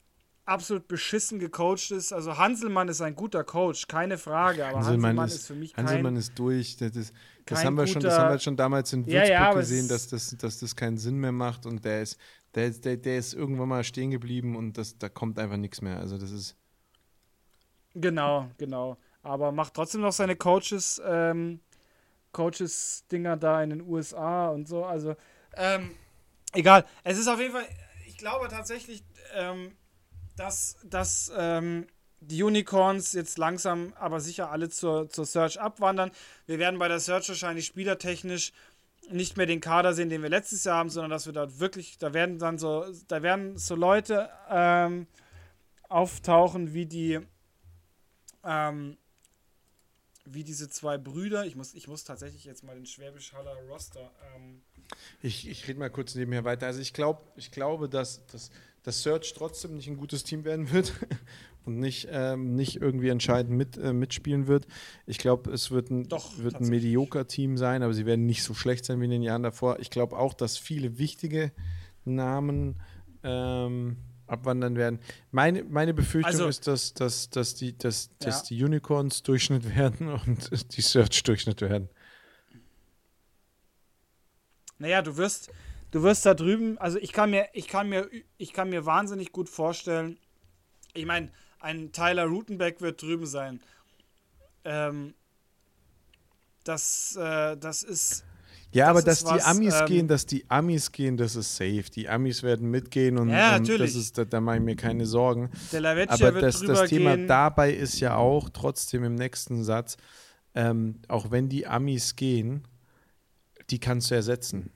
[0.46, 2.12] absolut beschissen gecoacht ist.
[2.12, 5.72] Also Hanselmann ist ein guter Coach, keine Frage, aber Hanselmann, Hanselmann ist, ist, für mich
[5.72, 6.76] kein Hanselmann ist durch.
[6.76, 7.14] Das, ist,
[7.46, 10.08] das haben wir schon, das haben wir schon damals in Würzburg ja, ja, gesehen, dass
[10.08, 12.18] das, dass das keinen Sinn mehr macht und der ist,
[12.54, 15.98] der, der, der ist irgendwann mal stehen geblieben und das, da kommt einfach nichts mehr.
[15.98, 16.56] Also das ist.
[17.94, 18.98] Genau, genau.
[19.22, 21.60] Aber macht trotzdem noch seine Coaches ähm,
[22.34, 24.84] Coaches-Dinger da in den USA und so.
[24.84, 25.16] Also,
[25.56, 25.92] ähm,
[26.52, 26.84] egal.
[27.02, 27.66] Es ist auf jeden Fall,
[28.06, 29.02] ich glaube tatsächlich,
[29.34, 29.72] ähm,
[30.36, 31.86] dass, dass ähm,
[32.20, 36.10] die Unicorns jetzt langsam, aber sicher alle zur, zur Search abwandern.
[36.46, 38.52] Wir werden bei der Search wahrscheinlich spielertechnisch
[39.10, 41.98] nicht mehr den Kader sehen, den wir letztes Jahr haben, sondern dass wir dort wirklich,
[41.98, 45.06] da werden dann so, da werden so Leute ähm,
[45.88, 47.20] auftauchen wie die,
[48.42, 48.96] ähm,
[50.24, 51.44] wie diese zwei Brüder.
[51.44, 54.10] Ich muss, ich muss tatsächlich jetzt mal den Schwäbisch Haller Roster.
[54.34, 54.62] Ähm
[55.20, 56.66] ich ich rede mal kurz nebenher weiter.
[56.66, 58.50] Also ich glaube, ich glaube, dass, dass,
[58.84, 60.92] dass Search trotzdem nicht ein gutes Team werden wird
[61.64, 64.66] und nicht, ähm, nicht irgendwie entscheidend mit, äh, mitspielen wird.
[65.06, 68.44] Ich glaube, es wird ein, Doch, wird ein medioker Team sein, aber sie werden nicht
[68.44, 69.80] so schlecht sein wie in den Jahren davor.
[69.80, 71.50] Ich glaube auch, dass viele wichtige
[72.04, 72.80] Namen
[73.22, 75.00] ähm, abwandern werden.
[75.30, 78.26] Meine, meine Befürchtung also, ist, dass, dass, dass, die, dass, ja.
[78.26, 81.88] dass die Unicorns Durchschnitt werden und die Search Durchschnitt werden.
[84.78, 85.50] Naja, du wirst,
[85.94, 89.30] du wirst da drüben, also ich kann mir, ich kann mir, ich kann mir wahnsinnig
[89.30, 90.18] gut vorstellen,
[90.92, 91.30] ich meine,
[91.60, 93.60] ein Tyler Rutenbeck wird drüben sein.
[94.64, 95.14] Ähm,
[96.64, 98.24] das, äh, das ist.
[98.72, 101.84] Ja, aber dass was, die Amis ähm, gehen, dass die Amis gehen, das ist safe.
[101.94, 105.06] Die Amis werden mitgehen und, ja, und das ist, da, da mache ich mir keine
[105.06, 105.50] Sorgen.
[105.72, 107.28] Aber das, das Thema gehen.
[107.28, 109.96] dabei ist ja auch trotzdem im nächsten Satz,
[110.56, 112.66] ähm, auch wenn die Amis gehen,
[113.70, 114.72] die kannst du ersetzen.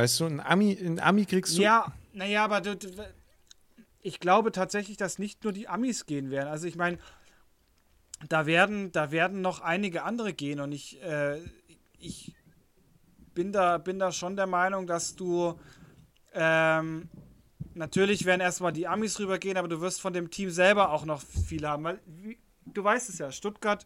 [0.00, 1.62] Weißt du, ein Ami, ein Ami kriegst du.
[1.62, 2.74] Ja, naja, aber du,
[4.00, 6.48] ich glaube tatsächlich, dass nicht nur die Amis gehen werden.
[6.48, 6.96] Also ich meine,
[8.26, 11.38] da werden, da werden noch einige andere gehen und ich, äh,
[11.98, 12.34] ich
[13.34, 15.60] bin da, bin da schon der Meinung, dass du
[16.32, 17.10] ähm,
[17.74, 21.20] natürlich werden erstmal die Amis rübergehen, aber du wirst von dem Team selber auch noch
[21.20, 22.00] viel haben, weil
[22.64, 23.84] du weißt es ja, Stuttgart,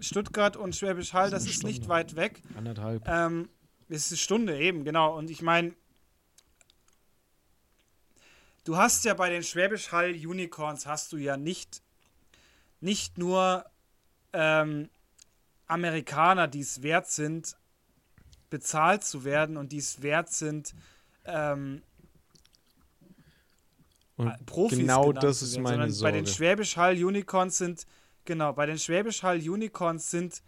[0.00, 2.42] Stuttgart und Schwäbisch Hall, das, das ist, nicht weit weg.
[2.56, 3.06] Anderthalb.
[3.06, 3.48] Ähm,
[3.88, 5.16] es ist eine Stunde eben, genau.
[5.16, 5.74] Und ich meine,
[8.64, 11.82] du hast ja bei den Schwäbisch Hall Unicorns hast du ja nicht,
[12.80, 13.64] nicht nur
[14.32, 14.88] ähm,
[15.66, 17.56] Amerikaner, die es wert sind,
[18.50, 20.74] bezahlt zu werden und die es wert sind,
[21.24, 21.82] ähm,
[24.16, 26.12] und Profis genau das ist meine Sorge.
[26.12, 27.86] Bei den Schwäbisch Hall Unicorns sind,
[28.24, 30.42] genau, bei den Schwäbisch Hall Unicorns sind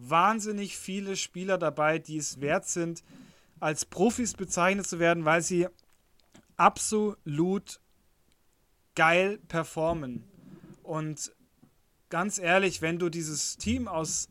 [0.00, 3.02] wahnsinnig viele Spieler dabei, die es wert sind,
[3.60, 5.68] als Profis bezeichnet zu werden, weil sie
[6.56, 7.80] absolut
[8.94, 10.24] geil performen.
[10.82, 11.32] Und
[12.08, 14.28] ganz ehrlich, wenn du dieses Team aus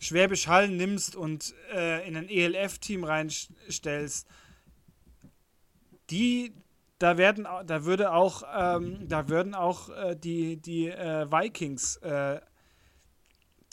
[0.00, 4.28] Schwäbisch Hall nimmst und äh, in ein ELF-Team reinstellst,
[6.10, 6.54] die,
[6.98, 12.40] da werden, da würde auch, ähm, da würden auch äh, die, die äh, Vikings äh,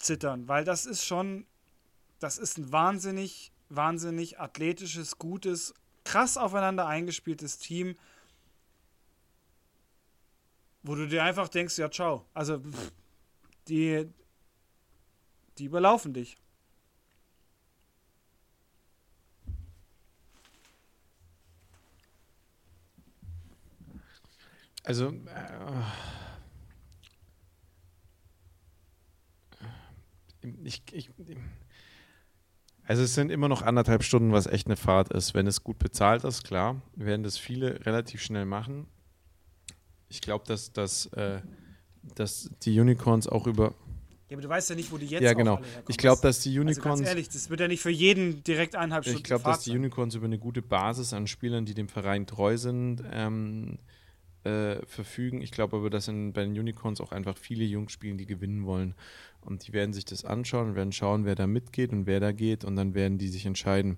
[0.05, 1.45] zittern, weil das ist schon,
[2.19, 7.95] das ist ein wahnsinnig, wahnsinnig athletisches, gutes krass aufeinander eingespieltes Team,
[10.83, 12.25] wo du dir einfach denkst, ja, ciao.
[12.33, 12.61] Also,
[13.67, 14.07] die,
[15.57, 16.37] die überlaufen dich.
[24.83, 26.14] Also, äh,
[30.65, 31.09] ich, ich,
[32.83, 35.33] also es sind immer noch anderthalb Stunden, was echt eine Fahrt ist.
[35.33, 38.87] Wenn es gut bezahlt ist, klar, werden das viele relativ schnell machen.
[40.07, 41.41] Ich glaube, dass, dass, äh,
[42.15, 43.73] dass die Unicorns auch über.
[44.29, 45.59] Ja, aber du weißt ja nicht, wo die jetzt Ja, genau.
[45.87, 46.85] Ich glaube, dass die Unicorns.
[46.85, 49.17] Also ganz ehrlich, das wird ja nicht für jeden direkt eineinhalb Stunden.
[49.17, 52.57] Ich glaube, dass die Unicorns über eine gute Basis an Spielern, die dem Verein treu
[52.57, 53.79] sind, ähm,
[54.45, 55.41] äh, verfügen.
[55.41, 58.65] Ich glaube aber, dass in, bei den Unicorns auch einfach viele Jungs spielen, die gewinnen
[58.65, 58.93] wollen.
[59.41, 62.31] Und die werden sich das anschauen und werden schauen, wer da mitgeht und wer da
[62.31, 63.97] geht und dann werden die sich entscheiden.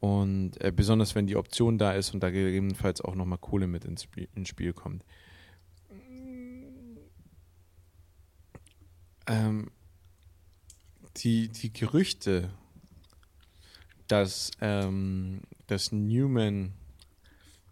[0.00, 3.84] Und äh, besonders wenn die Option da ist und da gegebenenfalls auch nochmal Kohle mit
[3.84, 5.02] ins Spiel, ins Spiel kommt.
[9.26, 9.70] Ähm,
[11.16, 12.50] die, die Gerüchte,
[14.08, 16.74] dass, ähm, dass Newman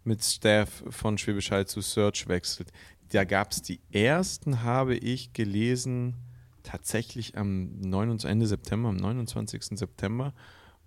[0.03, 2.71] mit Staff von Schwäbisch Hall zu Search wechselt,
[3.09, 6.15] da gab es die ersten, habe ich gelesen,
[6.63, 9.77] tatsächlich am 29, Ende September, am 29.
[9.77, 10.33] September,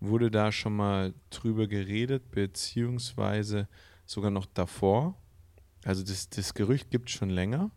[0.01, 3.69] wurde da schon mal drüber geredet, beziehungsweise
[4.05, 5.17] sogar noch davor.
[5.85, 7.71] Also das, das Gerücht gibt es schon länger.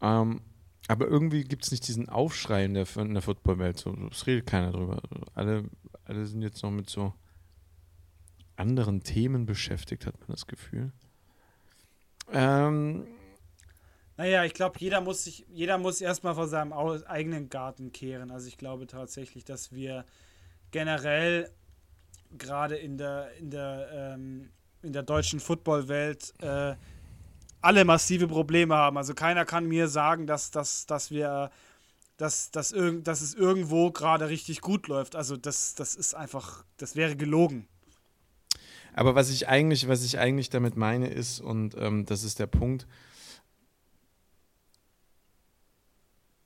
[0.00, 0.40] Ähm,
[0.88, 3.78] aber irgendwie gibt es nicht diesen Aufschrei in der, in der Footballwelt.
[3.78, 5.02] So, es redet keiner drüber.
[5.34, 5.64] Alle,
[6.04, 7.12] alle sind jetzt noch mit so
[8.56, 10.92] anderen Themen beschäftigt, hat man das Gefühl.
[12.32, 13.06] Ähm,
[14.16, 18.30] Naja, ich glaube, jeder muss sich, jeder muss erstmal vor seinem eigenen Garten kehren.
[18.30, 20.04] Also ich glaube tatsächlich, dass wir
[20.70, 21.50] generell
[22.38, 24.50] gerade in der, in der, ähm,
[24.82, 26.74] in der deutschen Footballwelt äh,
[27.60, 28.96] alle massive Probleme haben.
[28.96, 31.50] Also keiner kann mir sagen, dass, dass, dass wir
[32.16, 35.16] dass, dass, irg dass es irgendwo gerade richtig gut läuft.
[35.16, 37.68] Also das, das ist einfach, das wäre gelogen.
[38.96, 42.46] Aber was ich eigentlich, was ich eigentlich damit meine, ist, und ähm, das ist der
[42.46, 42.86] Punkt,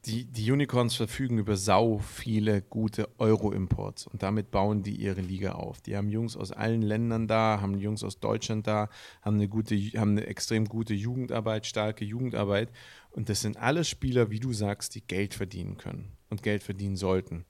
[0.06, 5.52] die, die Unicorns verfügen über sau viele gute Euro-Imports und damit bauen die ihre Liga
[5.52, 5.80] auf.
[5.80, 8.88] Die haben Jungs aus allen Ländern da, haben Jungs aus Deutschland da,
[9.22, 12.72] haben eine gute, haben eine extrem gute Jugendarbeit, starke Jugendarbeit.
[13.10, 16.96] Und das sind alles Spieler, wie du sagst, die Geld verdienen können und Geld verdienen
[16.96, 17.44] sollten.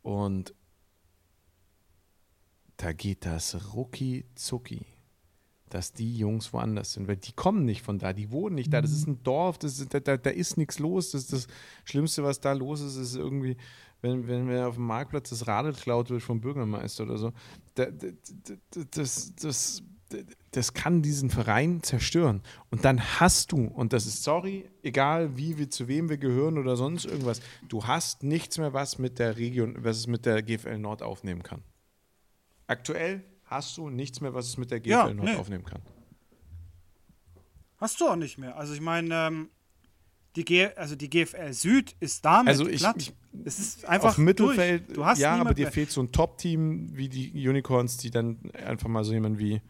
[0.00, 0.54] Und
[2.78, 4.86] da geht das rucki zucki
[5.70, 8.80] dass die Jungs woanders sind, weil die kommen nicht von da, die wohnen nicht da.
[8.80, 9.14] Das ist mhm.
[9.14, 11.10] ein Dorf, das ist, da, da, da ist nichts los.
[11.10, 11.46] Das, das
[11.84, 13.56] Schlimmste, was da los ist, ist irgendwie,
[14.00, 17.32] wenn, wenn wir auf dem Marktplatz das Radl klaut wird vom Bürgermeister oder so.
[17.74, 17.86] Da,
[18.90, 19.82] das, das,
[20.52, 22.42] das kann diesen Verein zerstören.
[22.70, 26.58] Und dann hast du, und das ist sorry, egal wie wir zu wem wir gehören
[26.58, 30.42] oder sonst irgendwas, du hast nichts mehr, was mit der Region, was es mit der
[30.42, 31.62] GFL Nord aufnehmen kann.
[32.68, 35.36] Aktuell hast du nichts mehr, was es mit der GFL ja, Nord nee.
[35.36, 35.82] aufnehmen kann.
[37.78, 38.56] Hast du auch nicht mehr.
[38.56, 39.50] Also ich meine, ähm,
[40.36, 42.96] die, G also die GFL Süd ist damit also ich, platt.
[42.98, 45.72] Ich, es ist einfach auf Mittelfeld, Du hast ja, aber dir mehr.
[45.72, 49.62] fehlt so ein Top-Team wie die Unicorns, die dann einfach mal so jemanden wie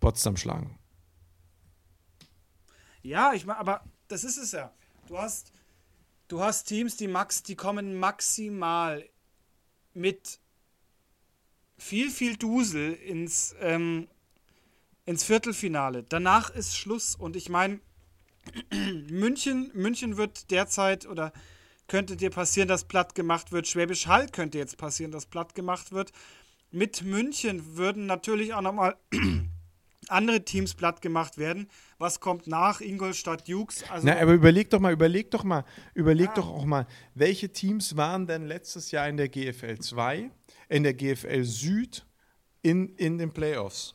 [0.00, 0.78] Potsdam schlagen.
[3.02, 4.72] Ja, ich meine, aber das ist es ja.
[5.08, 5.52] Du hast,
[6.28, 9.04] du hast Teams, die max, die kommen maximal
[9.94, 10.38] mit
[11.76, 14.08] viel, viel Dusel ins, ähm,
[15.06, 16.04] ins Viertelfinale.
[16.08, 17.14] Danach ist Schluss.
[17.14, 17.80] Und ich meine,
[19.10, 21.32] München, München wird derzeit oder
[21.86, 23.68] könnte dir passieren, dass platt gemacht wird.
[23.68, 26.12] Schwäbisch Hall könnte jetzt passieren, dass platt gemacht wird.
[26.70, 28.96] Mit München würden natürlich auch nochmal
[30.08, 31.68] andere Teams platt gemacht werden.
[31.98, 33.84] Was kommt nach Ingolstadt Jukes?
[33.90, 36.34] Also Na, aber überleg doch mal, überleg doch mal, überleg ja.
[36.34, 40.30] doch auch mal, welche Teams waren denn letztes Jahr in der GFL 2?
[40.68, 42.06] In der GFL Süd
[42.62, 43.94] in, in den Playoffs.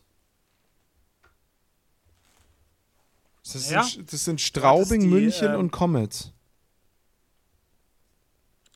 [3.43, 3.84] Das, ja.
[3.84, 6.32] sind, das sind Straubing, die, München äh, und Comets.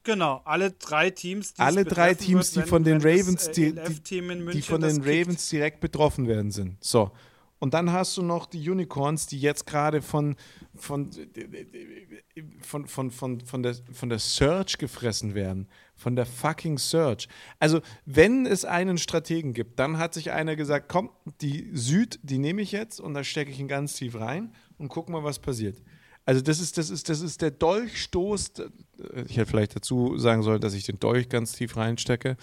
[0.03, 3.71] Genau, alle drei Teams, die alle drei Teams, wird, die von den Ravens, das, äh,
[3.71, 6.83] die, die, die, von den Ravens direkt betroffen werden sind.
[6.83, 7.11] So,
[7.59, 10.35] und dann hast du noch die Unicorns, die jetzt gerade von,
[10.75, 11.09] von,
[12.61, 15.69] von, von, von, von, der, von der Search gefressen werden.
[15.95, 17.27] Von der fucking Search.
[17.59, 22.39] Also, wenn es einen Strategen gibt, dann hat sich einer gesagt: Komm, die Süd, die
[22.39, 25.39] nehme ich jetzt und da stecke ich ihn ganz tief rein und guck mal, was
[25.39, 25.81] passiert.
[26.25, 28.53] Also, das ist, das ist, das ist der Dolchstoß.
[29.27, 32.37] Ich hätte vielleicht dazu sagen sollen, dass ich den Dolch ganz tief reinstecke.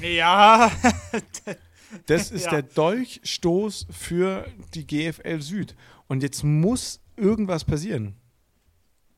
[0.00, 0.70] Ja.
[2.06, 2.52] Das ist ja.
[2.52, 5.76] der Dolchstoß für die GFL Süd.
[6.08, 8.16] Und jetzt muss irgendwas passieren.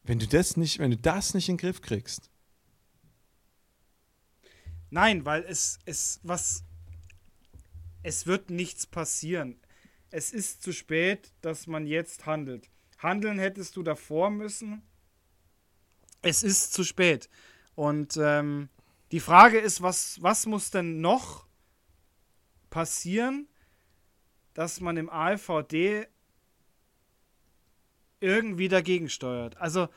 [0.04, 2.30] Wenn du das nicht, wenn du das nicht in den Griff kriegst.
[4.90, 6.62] Nein, weil es, es, was,
[8.02, 9.58] es wird nichts passieren.
[10.10, 12.70] Es ist zu spät, dass man jetzt handelt.
[12.98, 14.82] Handeln hättest du davor müssen.
[16.22, 17.28] Es ist zu spät.
[17.74, 18.68] Und ähm,
[19.10, 21.46] die Frage ist, was, was muss denn noch
[22.70, 23.48] passieren,
[24.52, 26.06] dass man im AVD
[28.24, 29.56] irgendwie dagegen steuert.
[29.58, 29.88] Also,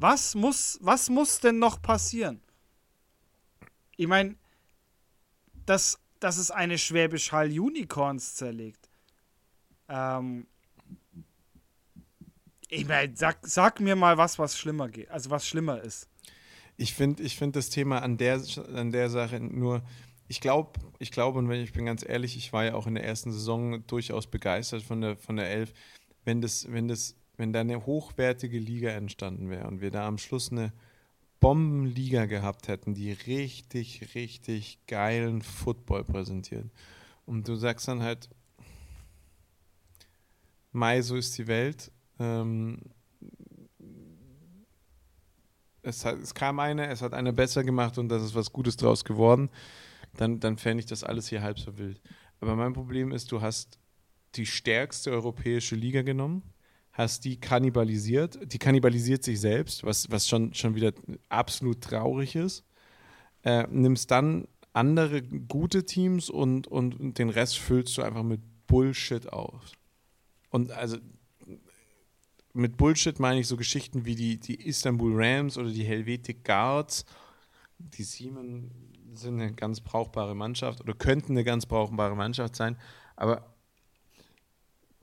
[0.00, 2.40] was muss, was muss denn noch passieren?
[3.96, 4.34] Ich meine,
[5.66, 8.88] dass, dass es eine Schwäbisch Hall Unicorns zerlegt.
[9.88, 10.46] Ähm,
[12.68, 16.08] ich meine, sag, sag mir mal was, was schlimmer geht, also was schlimmer ist.
[16.76, 18.42] Ich finde ich find das Thema an der,
[18.74, 19.82] an der Sache nur,
[20.26, 22.94] ich glaube, ich glaube, und wenn ich bin ganz ehrlich, ich war ja auch in
[22.94, 25.72] der ersten Saison durchaus begeistert von der, von der Elf,
[26.24, 30.18] wenn das, wenn das, wenn da eine hochwertige Liga entstanden wäre und wir da am
[30.18, 30.72] Schluss eine
[31.40, 36.70] Bombenliga gehabt hätten, die richtig, richtig geilen Football präsentiert.
[37.26, 38.28] Und du sagst dann halt,
[40.72, 41.92] Mai, so ist die Welt.
[42.18, 42.80] Ähm,
[45.82, 48.76] es, hat, es kam eine, es hat eine besser gemacht und das ist was Gutes
[48.76, 49.50] draus geworden
[50.16, 52.00] dann, dann fände ich das alles hier halb so wild.
[52.40, 53.78] Aber mein Problem ist, du hast
[54.34, 56.42] die stärkste europäische Liga genommen,
[56.94, 60.92] hast die kannibalisiert, die kannibalisiert sich selbst, was, was schon, schon wieder
[61.28, 62.64] absolut traurig ist,
[63.42, 69.32] äh, nimmst dann andere gute Teams und, und, den Rest füllst du einfach mit Bullshit
[69.32, 69.72] aus.
[70.50, 70.98] Und also
[72.52, 77.04] mit Bullshit meine ich so Geschichten wie die, die Istanbul Rams oder die Helvetic Guards.
[77.78, 78.70] Die Siemen
[79.14, 82.76] sind eine ganz brauchbare Mannschaft oder könnten eine ganz brauchbare Mannschaft sein,
[83.16, 83.53] aber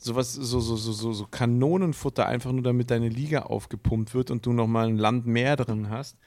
[0.04, 4.54] sowas, so, so, so, so, Kanonenfutter, einfach nur damit deine Liga aufgepumpt wird und du
[4.54, 6.18] nochmal ein Land mehr drin hast,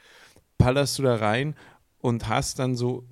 [0.59, 1.57] ballerst du da rein
[1.99, 3.07] und hast dann so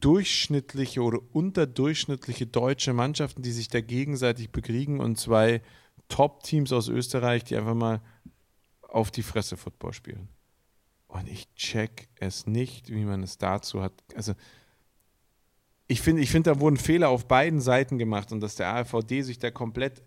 [0.00, 5.62] durchschnittliche oder unterdurchschnittliche deutsche Mannschaften, die sich da gegenseitig bekriegen und zwei
[6.08, 8.00] Top-Teams aus Österreich, die einfach mal
[8.82, 10.28] auf die Fresse Football spielen.
[11.08, 13.92] Und ich check es nicht, wie man es dazu hat.
[14.14, 14.34] Also,
[15.88, 19.22] ich finde, ich find, da wurden Fehler auf beiden Seiten gemacht und dass der AfVD
[19.22, 20.02] sich da komplett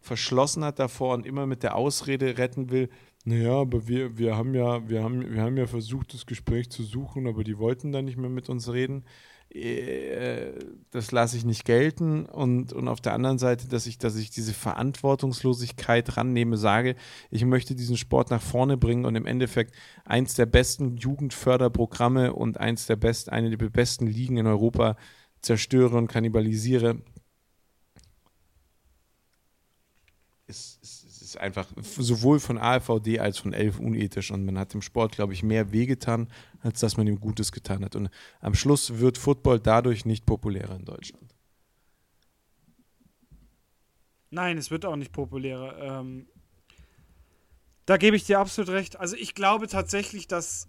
[0.00, 2.88] verschlossen hat davor und immer mit der Ausrede retten will,
[3.28, 6.84] naja, aber wir, wir haben ja, wir haben, wir haben ja versucht, das Gespräch zu
[6.84, 9.04] suchen, aber die wollten da nicht mehr mit uns reden.
[9.50, 10.52] Äh,
[10.90, 12.26] das lasse ich nicht gelten.
[12.26, 16.96] Und, und auf der anderen Seite, dass ich, dass ich diese Verantwortungslosigkeit rannehme, sage,
[17.30, 19.74] ich möchte diesen Sport nach vorne bringen und im Endeffekt
[20.04, 24.96] eins der besten Jugendförderprogramme und eins der besten, eine der besten Ligen in Europa
[25.40, 27.02] zerstöre und kannibalisiere.
[31.26, 35.32] Ist, einfach sowohl von AfVD als von Elf unethisch und man hat dem Sport, glaube
[35.32, 36.28] ich, mehr wehgetan,
[36.62, 37.96] als dass man ihm Gutes getan hat.
[37.96, 38.10] Und
[38.40, 41.34] am Schluss wird Football dadurch nicht populärer in Deutschland.
[44.30, 46.00] Nein, es wird auch nicht populärer.
[46.00, 46.28] Ähm,
[47.86, 48.96] da gebe ich dir absolut recht.
[49.00, 50.68] Also ich glaube tatsächlich, dass,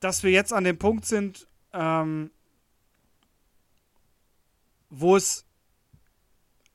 [0.00, 2.30] dass wir jetzt an dem Punkt sind, ähm,
[4.90, 5.46] wo es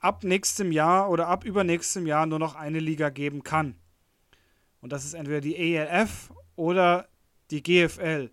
[0.06, 3.76] ab nächstem Jahr oder ab übernächstem Jahr nur noch eine Liga geben kann.
[4.80, 7.10] Und das ist entweder die ELF oder
[7.50, 8.30] die GFL.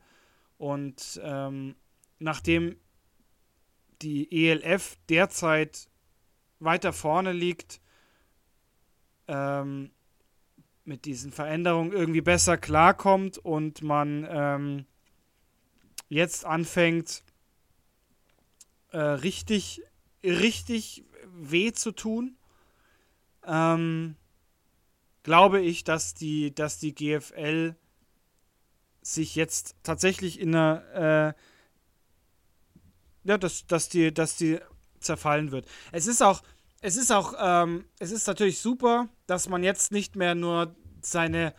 [0.58, 1.74] Und ähm,
[2.18, 2.76] nachdem
[4.02, 5.88] die ELF derzeit
[6.58, 7.80] weiter vorne liegt,
[9.26, 9.92] ähm,
[10.84, 14.84] mit diesen Veränderungen irgendwie besser klarkommt und man ähm,
[16.10, 17.24] jetzt anfängt,
[18.90, 19.80] äh, richtig,
[20.22, 21.04] richtig
[21.34, 22.36] weh zu tun,
[23.46, 24.16] ähm,
[25.22, 27.74] glaube ich, dass die, dass die GFL
[29.02, 34.58] sich jetzt tatsächlich in einer, äh, ja, dass, dass die, dass die
[35.00, 35.66] zerfallen wird.
[35.90, 36.42] Es ist auch,
[36.80, 41.54] es ist auch, ähm, es ist natürlich super, dass man jetzt nicht mehr nur seine,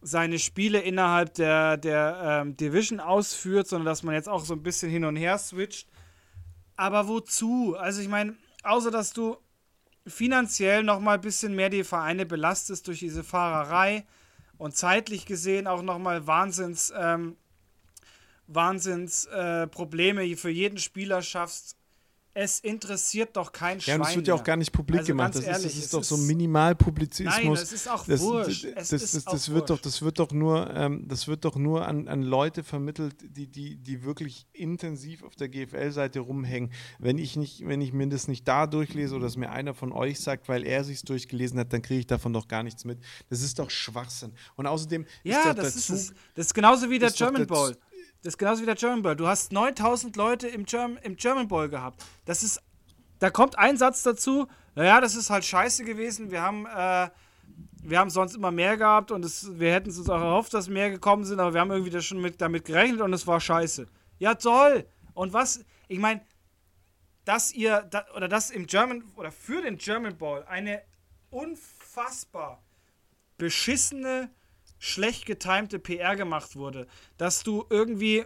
[0.00, 4.62] seine Spiele innerhalb der, der ähm, Division ausführt, sondern dass man jetzt auch so ein
[4.62, 5.88] bisschen hin und her switcht.
[6.76, 7.76] Aber wozu?
[7.78, 8.34] Also ich meine,
[8.64, 9.36] außer dass du
[10.06, 14.04] finanziell noch mal ein bisschen mehr die Vereine belastest durch diese Fahrerei
[14.58, 17.36] und zeitlich gesehen auch noch mal Wahnsinns ähm,
[18.46, 21.76] Wahnsinns äh, Probleme für jeden Spieler schaffst,
[22.36, 24.00] es interessiert doch kein Schwein.
[24.00, 25.36] Ja, und es wird ja auch gar nicht publik also gemacht.
[25.36, 27.36] Das, ehrlich, ist, das ist doch so Minimalpublizismus.
[27.36, 28.66] Nein, das ist auch das, wurscht.
[28.74, 31.86] Das, das, das, das wird doch, das wird doch nur, ähm, das wird doch nur
[31.86, 36.72] an, an Leute vermittelt, die, die, die wirklich intensiv auf der GFL-Seite rumhängen.
[36.98, 39.92] Wenn ich nicht, wenn ich mir das nicht da durchlese oder es mir einer von
[39.92, 42.98] euch sagt, weil er sich durchgelesen hat, dann kriege ich davon doch gar nichts mit.
[43.30, 44.32] Das ist doch Schwachsinn.
[44.56, 47.76] Und außerdem ja, ist das, ist das ist genauso wie der German Bowl.
[48.24, 49.14] Das ist genauso wie der German Bowl.
[49.14, 52.02] Du hast 9000 Leute im, German, im German Bowl gehabt.
[52.24, 52.60] Das ist.
[53.18, 54.48] Da kommt ein Satz dazu.
[54.74, 56.30] Naja, das ist halt scheiße gewesen.
[56.30, 56.66] Wir haben.
[56.66, 57.10] Äh,
[57.86, 60.70] wir haben sonst immer mehr gehabt und es, wir hätten es uns auch erhofft, dass
[60.70, 63.40] mehr gekommen sind, aber wir haben irgendwie das schon mit, damit gerechnet und es war
[63.40, 63.86] scheiße.
[64.18, 64.86] Ja, toll!
[65.12, 66.22] Und was, ich meine,
[67.26, 70.80] dass ihr, da, oder dass im German, oder für den German Ball eine
[71.28, 72.62] unfassbar
[73.36, 74.30] beschissene
[74.84, 78.24] schlecht getimte PR gemacht wurde, dass du irgendwie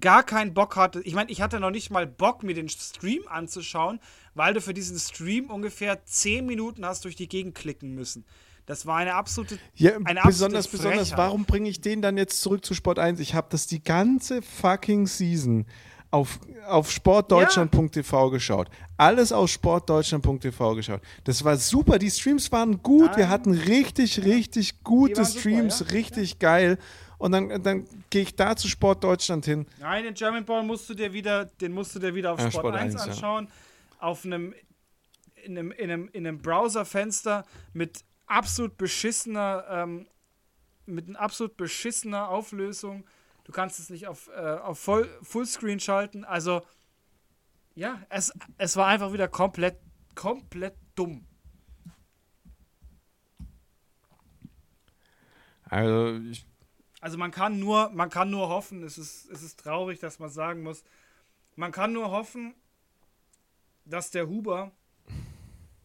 [0.00, 1.06] gar keinen Bock hattest.
[1.06, 4.00] Ich meine, ich hatte noch nicht mal Bock, mir den Stream anzuschauen,
[4.34, 8.24] weil du für diesen Stream ungefähr 10 Minuten hast durch die Gegend klicken müssen.
[8.64, 9.58] Das war eine absolute.
[9.74, 11.18] Ja, eine besonders, absolute besonders.
[11.18, 13.20] Warum bringe ich den dann jetzt zurück zu Sport 1?
[13.20, 15.66] Ich habe das die ganze fucking Season
[16.12, 16.38] auf,
[16.68, 18.30] auf sportdeutschland.tv ja.
[18.30, 18.68] geschaut.
[18.96, 21.00] Alles aus sportdeutschland.tv geschaut.
[21.24, 21.98] Das war super.
[21.98, 23.06] Die Streams waren gut.
[23.06, 23.16] Nein.
[23.16, 25.78] Wir hatten richtig, richtig gute Streams.
[25.78, 25.96] Super, ja?
[25.96, 26.38] Richtig ja.
[26.38, 26.78] geil.
[27.18, 29.66] Und dann, dann gehe ich da zu Sport Deutschland hin.
[29.80, 32.54] Nein, den German Ball musst du dir wieder, den musst du dir wieder auf Sport,
[32.54, 33.48] Sport 1, 1 anschauen.
[33.98, 34.54] Auf einem
[35.42, 40.06] in einem, in einem, in einem Browserfenster mit absolut beschissener, ähm,
[40.86, 43.04] mit einer absolut beschissener Auflösung
[43.44, 46.24] Du kannst es nicht auf, äh, auf Voll, Fullscreen schalten.
[46.24, 46.62] Also,
[47.74, 49.78] ja, es, es war einfach wieder komplett,
[50.14, 51.26] komplett dumm.
[55.64, 56.46] Also, ich
[57.02, 60.30] also man kann nur, man kann nur hoffen, es ist, es ist traurig, dass man
[60.30, 60.84] sagen muss,
[61.56, 62.54] man kann nur hoffen,
[63.84, 64.70] dass der Huber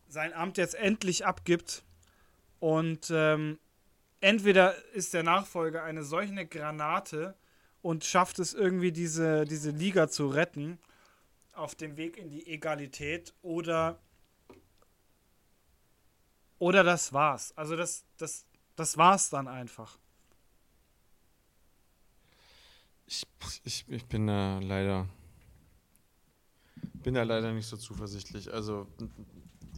[0.07, 1.83] sein Amt jetzt endlich abgibt
[2.59, 3.57] Und ähm,
[4.21, 7.35] entweder ist der Nachfolger eine solche Granate
[7.87, 10.77] und schafft es irgendwie, diese, diese Liga zu retten
[11.53, 13.97] auf dem Weg in die Egalität oder
[16.59, 17.55] oder das war's.
[17.55, 19.97] Also das, das, das war's dann einfach.
[23.05, 23.25] Ich,
[23.63, 25.07] ich, ich bin da leider
[27.03, 28.53] bin da leider nicht so zuversichtlich.
[28.53, 28.85] Also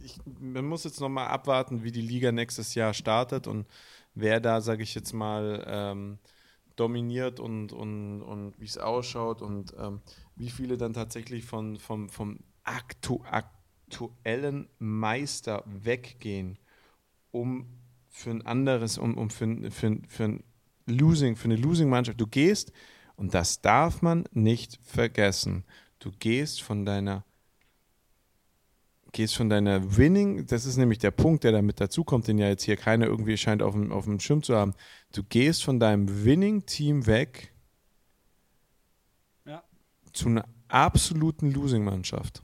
[0.02, 3.68] ich, man muss jetzt nochmal abwarten, wie die Liga nächstes Jahr startet und
[4.16, 6.18] wer da, sage ich jetzt mal, ähm,
[6.80, 10.00] dominiert und, und, und wie es ausschaut und ähm,
[10.36, 16.58] wie viele dann tatsächlich von, vom, vom aktu aktuellen Meister weggehen,
[17.32, 17.66] um
[18.08, 20.44] für ein anderes, um, um für, für, für ein
[20.86, 22.20] Losing, für eine Losing-Mannschaft.
[22.20, 22.72] Du gehst,
[23.16, 25.64] und das darf man nicht vergessen,
[25.98, 27.24] du gehst von deiner
[29.12, 32.64] gehst von deiner Winning, das ist nämlich der Punkt, der damit dazukommt, den ja jetzt
[32.64, 34.74] hier keiner irgendwie scheint auf dem, auf dem Schirm zu haben.
[35.12, 37.52] Du gehst von deinem Winning-Team weg
[39.44, 39.62] ja.
[40.12, 42.42] zu einer absoluten Losing-Mannschaft.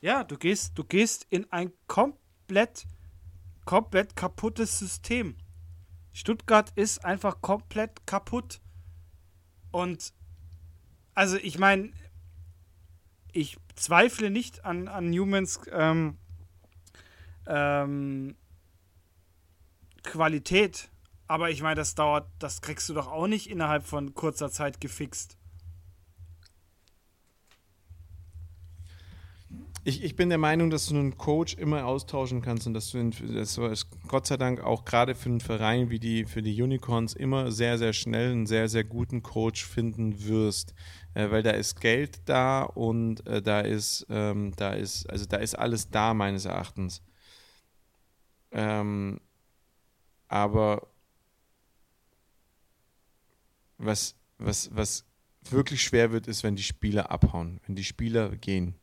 [0.00, 2.86] Ja, du gehst, du gehst in ein komplett,
[3.64, 5.36] komplett kaputtes System.
[6.12, 8.60] Stuttgart ist einfach komplett kaputt.
[9.72, 10.12] Und
[11.14, 11.92] also ich meine,
[13.34, 16.16] ich zweifle nicht an, an Newmans ähm,
[17.46, 18.36] ähm,
[20.02, 20.90] Qualität,
[21.26, 24.80] aber ich meine, das dauert, das kriegst du doch auch nicht innerhalb von kurzer Zeit
[24.80, 25.36] gefixt.
[29.86, 33.10] Ich, ich bin der Meinung, dass du einen Coach immer austauschen kannst und dass du,
[33.10, 37.12] das ist Gott sei Dank auch gerade für einen Verein wie die, für die Unicorns
[37.12, 40.72] immer sehr, sehr schnell einen sehr, sehr guten Coach finden wirst.
[41.12, 45.36] Äh, weil da ist Geld da und äh, da ist, ähm, da ist, also da
[45.36, 47.02] ist alles da, meines Erachtens.
[48.52, 49.20] Ähm,
[50.28, 50.88] aber
[53.76, 55.04] was, was, was
[55.50, 58.76] wirklich schwer wird, ist, wenn die Spieler abhauen, wenn die Spieler gehen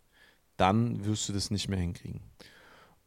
[0.61, 2.21] dann wirst du das nicht mehr hinkriegen.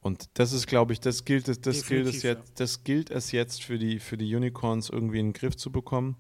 [0.01, 3.31] Und das ist, glaube ich, das gilt, das, das gilt es jetzt, das gilt es
[3.31, 6.17] jetzt für die, für die Unicorns irgendwie in den Griff zu bekommen.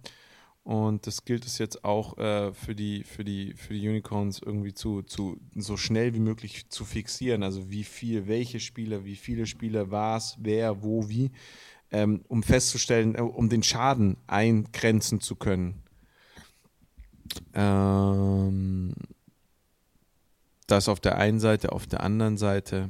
[0.62, 4.72] Und das gilt es jetzt auch äh, für, die, für, die, für die Unicorns irgendwie
[4.72, 7.42] zu, zu so schnell wie möglich zu fixieren.
[7.42, 11.32] Also wie viel, welche Spieler, wie viele Spieler, was, wer, wo, wie,
[11.90, 15.82] ähm, um festzustellen, äh, um den Schaden eingrenzen zu können.
[17.52, 18.94] Ähm,
[20.66, 22.88] das auf der einen Seite, auf der anderen Seite.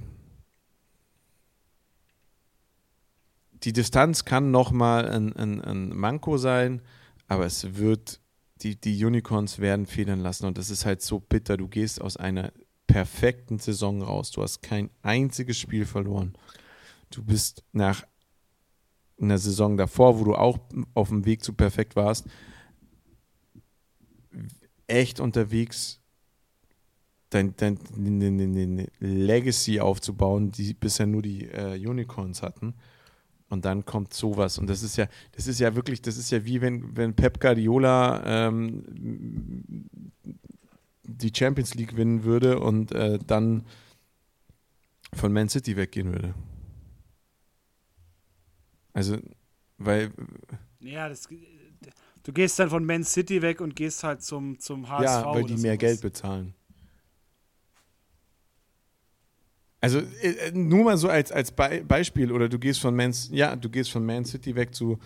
[3.64, 6.82] Die Distanz kann nochmal ein, ein, ein Manko sein,
[7.28, 8.20] aber es wird,
[8.62, 11.56] die, die Unicorns werden federn lassen und das ist halt so bitter.
[11.56, 12.52] Du gehst aus einer
[12.86, 14.30] perfekten Saison raus.
[14.30, 16.34] Du hast kein einziges Spiel verloren.
[17.10, 18.04] Du bist nach
[19.20, 20.58] einer Saison davor, wo du auch
[20.92, 22.26] auf dem Weg zu perfekt warst,
[24.86, 26.00] echt unterwegs
[27.34, 32.74] dein, dein, dein, Legacy aufzubauen, die bisher nur die äh, Unicorns hatten.
[33.48, 34.58] Und dann kommt sowas.
[34.58, 37.40] Und das ist ja, das ist ja wirklich, das ist ja wie wenn, wenn Pep
[37.40, 38.84] Guardiola ähm,
[41.02, 43.64] die Champions League gewinnen würde und äh, dann
[45.12, 46.34] von Man City weggehen würde.
[48.92, 49.18] Also,
[49.78, 50.12] weil.
[50.80, 51.28] Ja, das,
[52.22, 55.04] du gehst dann von Man City weg und gehst halt zum, zum HSV.
[55.04, 55.76] Ja, weil die mehr.
[55.76, 56.54] Geld bezahlen.
[59.84, 63.12] Also äh, äh, nur mal so als, als Be Beispiel, oder du gehst von Man,
[63.30, 64.98] ja, du gehst von Man City weg zu,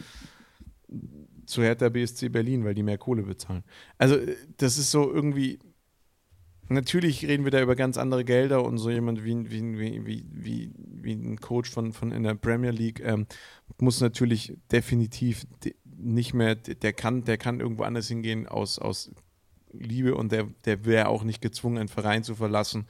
[1.46, 3.64] zu Hertha BSC Berlin, weil die mehr Kohle bezahlen.
[3.98, 5.58] Also äh, das ist so irgendwie,
[6.68, 10.72] natürlich reden wir da über ganz andere Gelder und so jemand wie, wie, wie, wie,
[10.76, 13.26] wie ein Coach von, von in der Premier League ähm,
[13.78, 15.44] muss natürlich definitiv
[15.96, 19.10] nicht mehr, der kann, der kann irgendwo anders hingehen aus, aus
[19.72, 22.86] Liebe und der, der wäre auch nicht gezwungen, einen Verein zu verlassen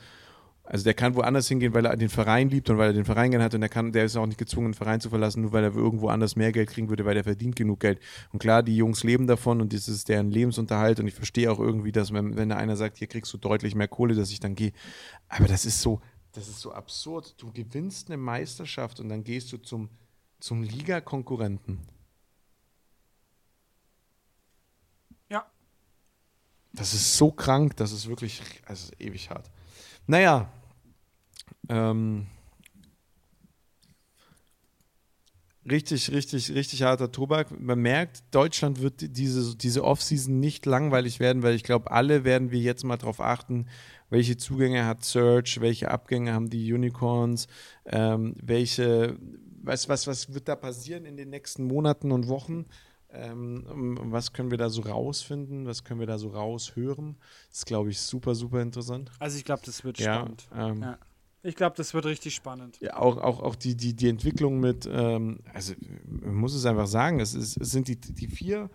[0.70, 3.30] also der kann woanders hingehen, weil er den Verein liebt und weil er den Verein
[3.30, 5.52] gerne hat und der kann, der ist auch nicht gezwungen, den Verein zu verlassen, nur
[5.52, 8.00] weil er irgendwo anders mehr Geld kriegen würde, weil er verdient genug Geld.
[8.32, 11.58] Und klar, die Jungs leben davon und das ist deren Lebensunterhalt und ich verstehe auch
[11.58, 14.40] irgendwie, dass wenn, wenn da einer sagt, hier kriegst du deutlich mehr Kohle, dass ich
[14.40, 14.72] dann gehe.
[15.30, 16.02] Aber das ist so,
[16.32, 17.34] das ist so absurd.
[17.40, 19.88] Du gewinnst eine Meisterschaft und dann gehst du zum,
[20.38, 21.78] zum Liga-Konkurrenten.
[25.30, 25.46] Ja.
[26.74, 29.50] Das ist so krank, das ist wirklich, also ewig hart.
[30.06, 30.52] Naja,
[31.68, 32.26] ähm,
[35.68, 37.58] richtig, richtig, richtig harter Tobak.
[37.60, 42.50] Man merkt, Deutschland wird diese, diese Offseason nicht langweilig werden, weil ich glaube, alle werden
[42.50, 43.66] wir jetzt mal darauf achten,
[44.10, 47.46] welche Zugänge hat Search, welche Abgänge haben die Unicorns,
[47.84, 49.18] ähm, welche,
[49.62, 52.66] was, was, was wird da passieren in den nächsten Monaten und Wochen?
[53.10, 55.66] Ähm, was können wir da so rausfinden?
[55.66, 57.16] Was können wir da so raushören?
[57.48, 59.10] Das ist, glaube ich, super, super interessant.
[59.18, 60.48] Also ich glaube, das wird Ja, spannend.
[60.54, 60.98] ähm, Ja.
[61.42, 62.78] Ich glaube, das wird richtig spannend.
[62.80, 65.74] Ja, auch, auch, auch die, die, die Entwicklung mit, ähm, also
[66.04, 68.70] man muss es einfach sagen, es, ist, es sind die, die vier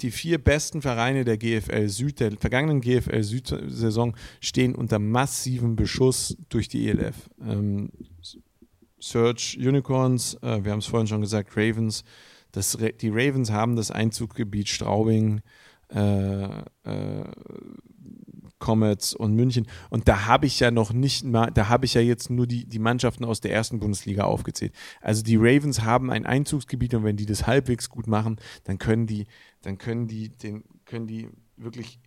[0.00, 6.36] die vier besten Vereine der GFL Süd, der vergangenen GFL Süd-Saison, stehen unter massivem Beschuss
[6.48, 7.28] durch die ELF.
[7.40, 7.90] Ähm,
[8.98, 12.04] Search Unicorns, äh, wir haben es vorhin schon gesagt, Ravens.
[12.52, 15.40] Das, die Ravens haben das Einzugsgebiet Straubing,
[15.88, 17.24] äh, äh,
[18.62, 19.66] Comets und München.
[19.90, 22.64] Und da habe ich ja noch nicht mal, da habe ich ja jetzt nur die,
[22.64, 24.72] die Mannschaften aus der ersten Bundesliga aufgezählt.
[25.00, 29.06] Also die Ravens haben ein Einzugsgebiet und wenn die das halbwegs gut machen, dann können
[29.06, 29.26] die,
[29.62, 31.98] dann können die, den, können die wirklich,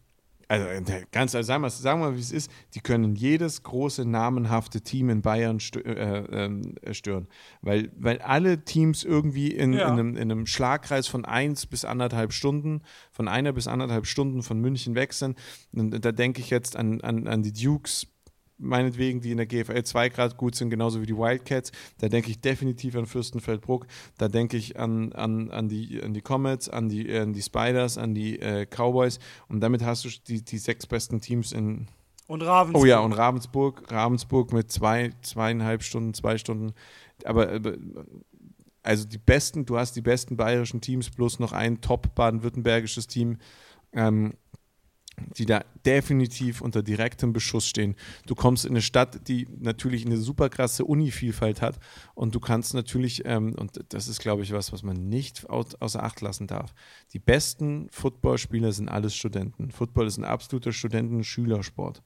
[0.48, 3.64] also äh, ganz, also sagen wir sagen wir mal, wie es ist, die können jedes
[3.64, 7.28] große namenhafte Team in Bayern äh, ähm, äh, stören.
[7.62, 9.88] Weil, weil alle Teams irgendwie in, Ja.
[9.88, 12.82] in, einem, in einem Schlagkreis von eins bis anderthalb Stunden,
[13.12, 15.38] von einer bis anderthalb Stunden von München weg sind.
[15.74, 18.08] Und da denke ich jetzt an, an, an die Dukes,
[18.58, 21.72] meinetwegen, die in der GFL 2 Grad gut sind, genauso wie die Wildcats.
[22.00, 23.88] Da denke ich definitiv an Fürstenfeldbruck.
[24.18, 27.42] Da denke ich an, an, an, die, an die Comets, an die, äh, an die
[27.42, 29.20] Spiders, an die äh, Cowboys.
[29.48, 31.88] Und damit hast du die, die sechs besten Teams in.
[32.28, 32.84] Und Ravensburg.
[32.84, 33.92] Oh ja, und Ravensburg.
[33.92, 36.74] Ravensburg mit zwei, zweieinhalb Stunden, zwei Stunden.
[37.24, 37.52] Aber.
[37.52, 37.74] aber
[38.84, 43.40] also die besten, du hast die besten bayerischen Teams plus noch ein top baden-württembergisches Team.
[43.94, 44.36] Ähm,
[45.38, 47.96] die da definitiv unter direktem Beschuss stehen.
[48.26, 51.80] Du kommst in eine Stadt, die natürlich eine super krasse Uni-Vielfalt hat
[52.14, 55.64] und du kannst natürlich, ähm, und das ist, glaube ich, was, was man nicht au
[55.80, 56.74] außer Acht lassen darf,
[57.14, 59.72] die besten Footballspieler sind alles Studenten.
[59.72, 62.04] Football ist ein absoluter Studenten-Schülersport.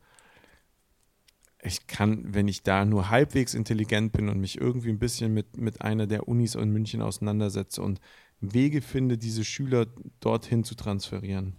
[1.62, 5.58] Ich kann, wenn ich da nur halbwegs intelligent bin und mich irgendwie ein bisschen mit,
[5.58, 8.00] mit einer der Unis in München auseinandersetze und
[8.40, 9.88] Wege finde, diese Schüler
[10.22, 11.58] dorthin zu transferieren,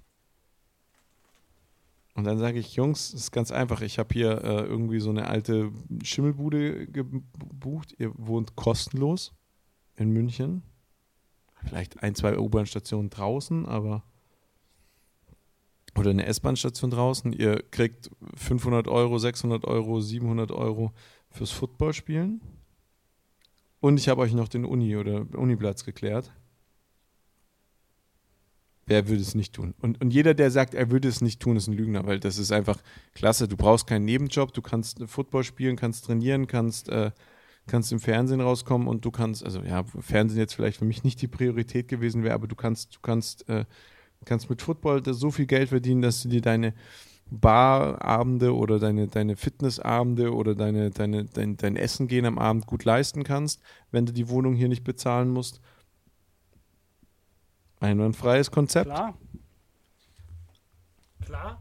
[2.15, 3.83] und dann sage ich, Jungs, das ist ganz einfach.
[3.83, 5.71] Ich habe hier äh, irgendwie so eine alte
[6.03, 7.95] Schimmelbude gebucht.
[7.99, 9.33] Ihr wohnt kostenlos
[9.97, 10.63] in München.
[11.65, 14.03] Vielleicht ein, zwei U-Bahn-Stationen draußen, aber.
[15.97, 17.33] Oder eine S-Bahn-Station draußen.
[17.33, 20.93] Ihr kriegt 500 Euro, 600 Euro, 700 Euro
[21.31, 22.41] fürs Footballspielen.
[23.81, 26.33] Und ich habe euch noch den Uni- oder Uniplatz geklärt.
[28.91, 29.73] Wer würde es nicht tun?
[29.81, 32.39] Und, und jeder, der sagt, er würde es nicht tun, ist ein Lügner, weil das
[32.39, 32.83] ist einfach
[33.15, 33.47] klasse.
[33.47, 37.13] Du brauchst keinen Nebenjob, du kannst Football spielen, kannst trainieren, kannst, äh,
[37.69, 41.23] kannst im Fernsehen rauskommen und du kannst, also ja, Fernsehen jetzt vielleicht für mich nicht
[41.23, 43.65] die Priorität gewesen wäre, aber du kannst, du kannst, äh,
[44.25, 46.75] kannst mit Football so viel Geld verdienen, dass du dir deine
[47.31, 52.85] Barabende oder deine, deine Fitnessabende oder deine, deine, dein, dein Essen gehen am Abend gut
[52.85, 53.63] leisten kannst,
[53.93, 55.61] wenn du die Wohnung hier nicht bezahlen musst.
[57.81, 58.87] Einwandfreies Konzept.
[58.87, 59.19] Klar.
[61.25, 61.61] Klar.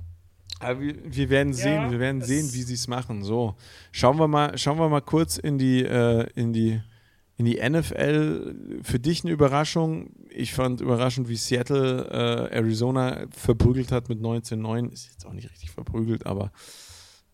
[0.59, 3.23] Aber wir, wir werden sehen, Ja, wir werden sehen, wie sie es machen.
[3.23, 3.55] So,
[3.91, 6.81] schauen wir mal, schauen wir mal kurz in die, äh, in die,
[7.37, 8.81] in die NFL.
[8.83, 10.11] Für dich eine Überraschung.
[10.29, 14.91] Ich fand überraschend, wie Seattle äh, Arizona verprügelt hat mit 19-9.
[14.91, 16.51] Ist jetzt auch nicht richtig verprügelt, aber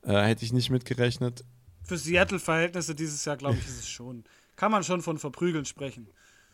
[0.04, 1.44] äh, hätte ich nicht mitgerechnet.
[1.84, 4.24] Für Seattle-Verhältnisse dieses Jahr, glaube ich, ist es schon.
[4.56, 6.08] Kann man schon von Verprügeln sprechen.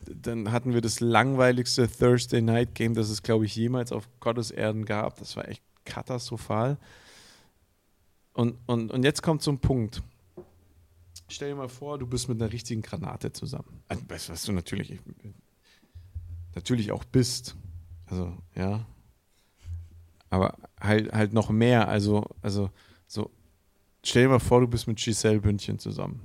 [0.06, 4.52] Dann hatten wir das langweiligste Thursday Night Game, das es, glaube ich, jemals auf Gottes
[4.52, 5.20] Erden gab.
[5.20, 6.78] Das war echt katastrophal.
[8.34, 10.02] Und, und, und jetzt kommt ein Punkt.
[11.28, 13.82] Stell dir mal vor, du bist mit einer richtigen Granate zusammen.
[13.88, 15.00] Also, weißt was du natürlich,
[16.56, 17.56] natürlich auch bist.
[18.06, 18.86] Also, ja.
[20.30, 21.88] Aber halt, halt noch mehr.
[21.88, 22.70] Also, also,
[23.08, 23.32] so.
[24.04, 26.20] Stell dir mal vor, du bist mit Giselle Bündchen zusammen.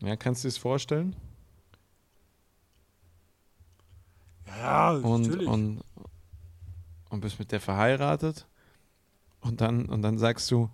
[0.00, 1.16] Ja, kannst du dir das vorstellen?
[4.48, 5.48] Ja, und, natürlich.
[5.48, 5.80] und,
[7.10, 8.46] und bist mit der verheiratet
[9.40, 10.70] und dann, und dann sagst du,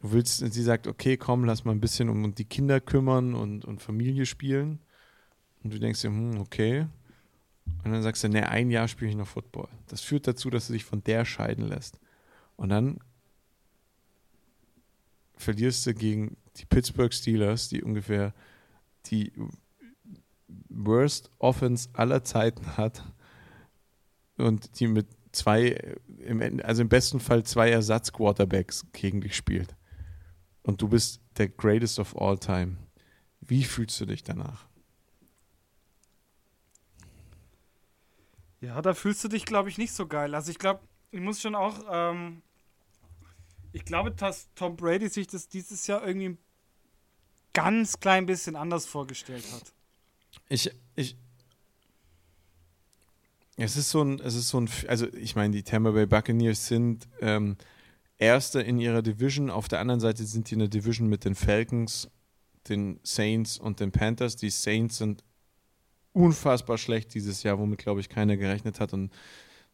[0.00, 3.64] du willst, sie sagt, okay, komm, lass mal ein bisschen um die Kinder kümmern und,
[3.64, 4.80] und Familie spielen.
[5.62, 6.86] Und du denkst dir, hm, okay.
[7.84, 9.68] Und dann sagst du, ne, ein Jahr spiele ich noch Football.
[9.88, 11.98] Das führt dazu, dass du dich von der scheiden lässt.
[12.56, 12.98] Und dann
[15.36, 18.34] verlierst du gegen die Pittsburgh Steelers, die ungefähr
[19.06, 19.32] die
[20.68, 23.02] Worst Offense aller Zeiten hat
[24.36, 29.76] und die mit zwei, im, also im besten Fall zwei Ersatz-Quarterbacks gegen dich spielt.
[30.62, 32.78] Und du bist der Greatest of All Time.
[33.40, 34.66] Wie fühlst du dich danach?
[38.60, 40.34] Ja, da fühlst du dich, glaube ich, nicht so geil.
[40.34, 40.80] Also ich glaube,
[41.10, 42.42] ich muss schon auch, ähm,
[43.72, 46.38] ich glaube, dass Tom Brady sich das dieses Jahr irgendwie ein
[47.52, 49.73] ganz klein bisschen anders vorgestellt hat.
[50.48, 51.16] Ich, ich,
[53.56, 56.66] es ist so ein, es ist so ein, also ich meine, die Tampa Bay Buccaneers
[56.66, 57.56] sind ähm,
[58.18, 59.50] Erster in ihrer Division.
[59.50, 62.08] Auf der anderen Seite sind die in der Division mit den Falcons,
[62.68, 64.36] den Saints und den Panthers.
[64.36, 65.24] Die Saints sind
[66.12, 68.92] unfassbar schlecht dieses Jahr, womit, glaube ich, keiner gerechnet hat.
[68.92, 69.12] Und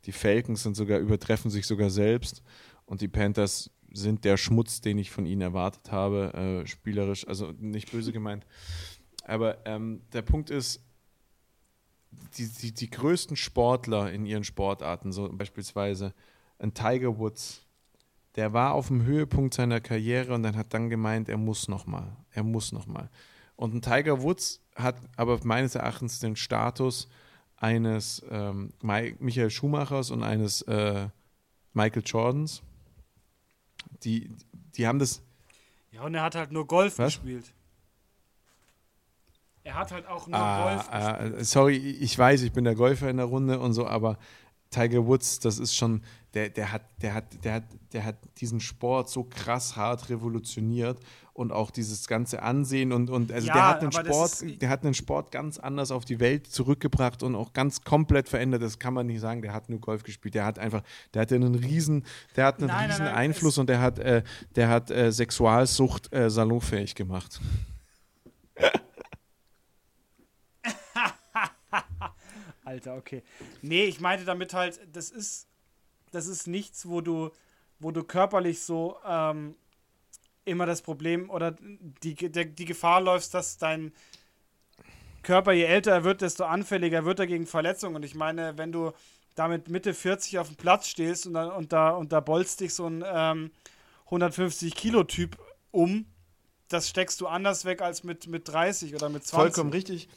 [0.06, 2.42] die Falcons sind sogar, übertreffen sich sogar selbst.
[2.86, 7.28] Und die Panthers sind der Schmutz, den ich von ihnen erwartet habe, äh, spielerisch.
[7.28, 8.46] Also nicht böse gemeint.
[9.31, 10.83] Aber ähm, der Punkt ist,
[12.37, 16.12] die, die, die größten Sportler in ihren Sportarten, so beispielsweise
[16.59, 17.64] ein Tiger Woods,
[18.35, 22.16] der war auf dem Höhepunkt seiner Karriere und dann hat dann gemeint, er muss nochmal,
[22.33, 23.09] er muss nochmal.
[23.55, 27.09] Und ein Tiger Woods hat aber meines Erachtens den Status
[27.57, 31.09] eines ähm, Michael Schumachers und eines äh,
[31.72, 32.62] Michael Jordans.
[34.03, 34.28] Die,
[34.74, 35.22] die haben das.
[35.93, 37.14] Ja, und er hat halt nur Golf Was?
[37.14, 37.53] gespielt.
[39.70, 43.08] Er hat halt auch nur ah, Golf ah, sorry, ich weiß, ich bin der Golfer
[43.08, 44.18] in der Runde und so, aber
[44.70, 46.02] Tiger Woods, das ist schon,
[46.34, 50.98] der, der hat, der hat, der hat, der hat diesen Sport so krass hart revolutioniert
[51.34, 54.82] und auch dieses ganze Ansehen und, und also ja, der hat den Sport, der hat
[54.82, 58.62] den Sport ganz anders auf die Welt zurückgebracht und auch ganz komplett verändert.
[58.62, 60.34] Das kann man nicht sagen, der hat nur Golf gespielt.
[60.34, 60.82] Der hat einfach,
[61.14, 62.04] der hat einen riesen,
[62.34, 64.24] der hat einen nein, riesen nein, nein, Einfluss und der hat, äh,
[64.56, 67.40] der hat äh, Sexualsucht äh, salonfähig gemacht.
[72.70, 73.24] Alter, okay.
[73.62, 75.48] Nee, ich meinte damit halt, das ist,
[76.12, 77.30] das ist nichts, wo du,
[77.80, 79.56] wo du körperlich so ähm,
[80.44, 83.92] immer das Problem oder die, der, die Gefahr läufst, dass dein
[85.24, 87.96] Körper, je älter er wird, desto anfälliger wird er gegen Verletzungen.
[87.96, 88.92] Und ich meine, wenn du
[89.34, 92.72] damit Mitte 40 auf dem Platz stehst und da, und da, und da bolzt dich
[92.72, 93.50] so ein ähm,
[94.10, 95.36] 150-Kilo-Typ
[95.72, 96.06] um,
[96.68, 99.54] das steckst du anders weg als mit, mit 30 oder mit 20.
[99.54, 100.08] Vollkommen richtig.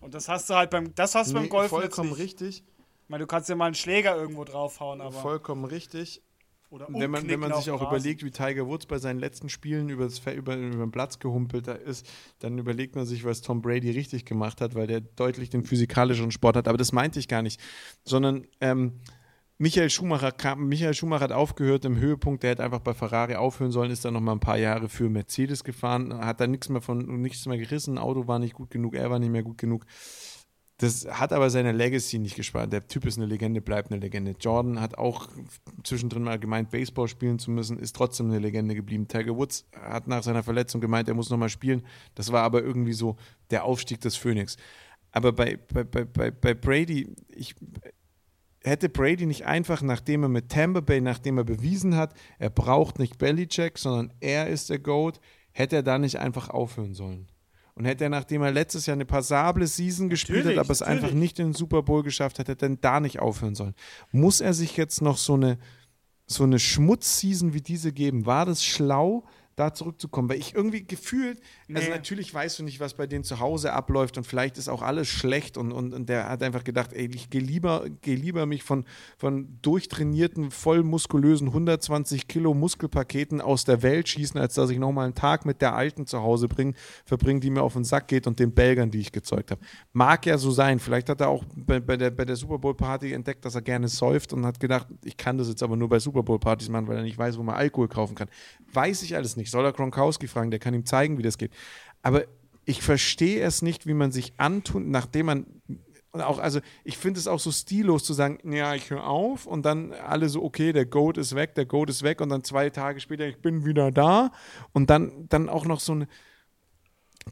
[0.00, 2.64] Und das hast du halt beim, das hast nee, beim Golf vollkommen richtig.
[3.04, 5.12] Ich meine, du kannst ja mal einen Schläger irgendwo draufhauen, aber.
[5.12, 6.22] Vollkommen richtig.
[6.70, 9.88] Oder wenn man, wenn man sich auch überlegt, wie Tiger Woods bei seinen letzten Spielen
[9.88, 12.06] über, das, über, über den Platz gehumpelt ist,
[12.40, 16.30] dann überlegt man sich, was Tom Brady richtig gemacht hat, weil der deutlich den physikalischen
[16.30, 16.68] Sport hat.
[16.68, 17.58] Aber das meinte ich gar nicht,
[18.04, 19.00] sondern ähm,
[19.60, 23.72] Michael Schumacher kam, Michael Schumacher hat aufgehört im Höhepunkt, der hätte einfach bei Ferrari aufhören
[23.72, 26.80] sollen, ist dann noch mal ein paar Jahre für Mercedes gefahren, hat dann nichts mehr
[26.80, 29.84] von nichts mehr gerissen, Auto war nicht gut genug, er war nicht mehr gut genug.
[30.80, 32.72] Das hat aber seine Legacy nicht gespart.
[32.72, 34.36] Der Typ ist eine Legende, bleibt eine Legende.
[34.38, 35.26] Jordan hat auch
[35.82, 39.08] zwischendrin mal gemeint, Baseball spielen zu müssen, ist trotzdem eine Legende geblieben.
[39.08, 41.84] Tiger Woods hat nach seiner Verletzung gemeint, er muss nochmal spielen.
[42.14, 43.16] Das war aber irgendwie so
[43.50, 44.56] der Aufstieg des Phoenix.
[45.10, 47.56] Aber bei, bei, bei, bei Brady, ich,
[48.68, 52.98] hätte Brady nicht einfach, nachdem er mit Tampa Bay, nachdem er bewiesen hat, er braucht
[52.98, 55.20] nicht Belichick, sondern er ist der GOAT,
[55.52, 57.28] hätte er da nicht einfach aufhören sollen.
[57.74, 60.80] Und hätte er, nachdem er letztes Jahr eine passable Season gespielt natürlich, hat, aber es
[60.80, 61.04] natürlich.
[61.04, 63.74] einfach nicht in den Super Bowl geschafft hat, hätte er dann da nicht aufhören sollen.
[64.10, 65.58] Muss er sich jetzt noch so eine,
[66.26, 68.26] so eine Schmutz-Season wie diese geben?
[68.26, 69.24] War das schlau?
[69.58, 71.78] Da zurückzukommen, weil ich irgendwie gefühlt, also nee.
[71.78, 74.82] also natürlich weißt du nicht, was bei denen zu Hause abläuft und vielleicht ist auch
[74.82, 78.46] alles schlecht und, und, und der hat einfach gedacht, ey, ich gehe lieber, geh lieber
[78.46, 78.84] mich von,
[79.16, 85.14] von durchtrainierten, vollmuskulösen 120 Kilo Muskelpaketen aus der Welt schießen, als dass ich nochmal einen
[85.14, 88.38] Tag mit der Alten zu Hause bring, verbringe, die mir auf den Sack geht und
[88.38, 89.60] den Belgern, die ich gezeugt habe.
[89.92, 92.74] Mag ja so sein, vielleicht hat er auch bei, bei, der, bei der Super Bowl
[92.74, 95.88] Party entdeckt, dass er gerne säuft und hat gedacht, ich kann das jetzt aber nur
[95.88, 98.28] bei Super Bowl Partys machen, weil er nicht weiß, wo man Alkohol kaufen kann.
[98.72, 99.52] Weiß ich alles nicht nicht.
[99.52, 101.52] Soll er Gronkowski fragen, der kann ihm zeigen, wie das geht.
[102.02, 102.24] Aber
[102.64, 105.46] ich verstehe es nicht, wie man sich antut, nachdem man
[106.12, 109.64] auch, also ich finde es auch so stillos zu sagen, ja, ich höre auf und
[109.64, 112.70] dann alle so, okay, der Goat ist weg, der Goat ist weg und dann zwei
[112.70, 114.32] Tage später, ich bin wieder da
[114.72, 116.08] und dann, dann auch noch so eine,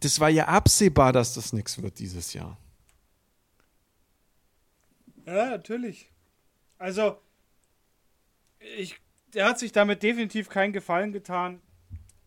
[0.01, 2.59] das war ja absehbar, dass das nichts wird dieses Jahr.
[5.27, 6.11] Ja, natürlich.
[6.79, 7.19] Also,
[8.77, 8.97] ich,
[9.35, 11.61] der hat sich damit definitiv keinen Gefallen getan.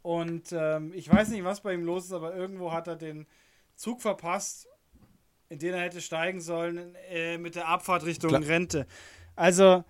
[0.02, 3.28] Und ähm, ich weiß nicht, was bei ihm los ist, aber irgendwo hat er den
[3.76, 4.68] Zug verpasst,
[5.50, 8.48] in den er hätte steigen sollen, äh, mit der Abfahrt Richtung Klar.
[8.48, 8.88] Rente.
[9.36, 9.84] Also,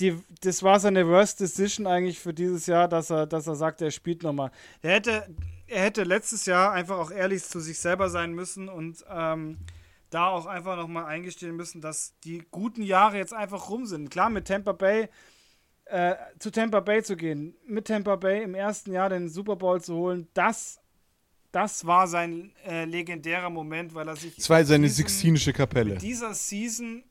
[0.00, 3.82] die, das war seine Worst Decision eigentlich für dieses Jahr, dass er, dass er sagt,
[3.82, 4.50] er spielt nochmal.
[4.80, 5.28] Er hätte,
[5.66, 9.58] er hätte letztes Jahr einfach auch ehrlich zu sich selber sein müssen und ähm,
[10.08, 14.10] da auch einfach nochmal eingestehen müssen, dass die guten Jahre jetzt einfach rum sind.
[14.10, 15.08] Klar, mit Tampa Bay
[15.90, 19.80] äh, zu Tampa Bay zu gehen, mit Tampa Bay im ersten Jahr den Super Bowl
[19.80, 20.80] zu holen, das,
[21.52, 24.38] das war sein äh, legendärer Moment, weil er sich.
[24.38, 25.94] Es war seine Sixtinische Kapelle.
[25.94, 27.04] Mit dieser Season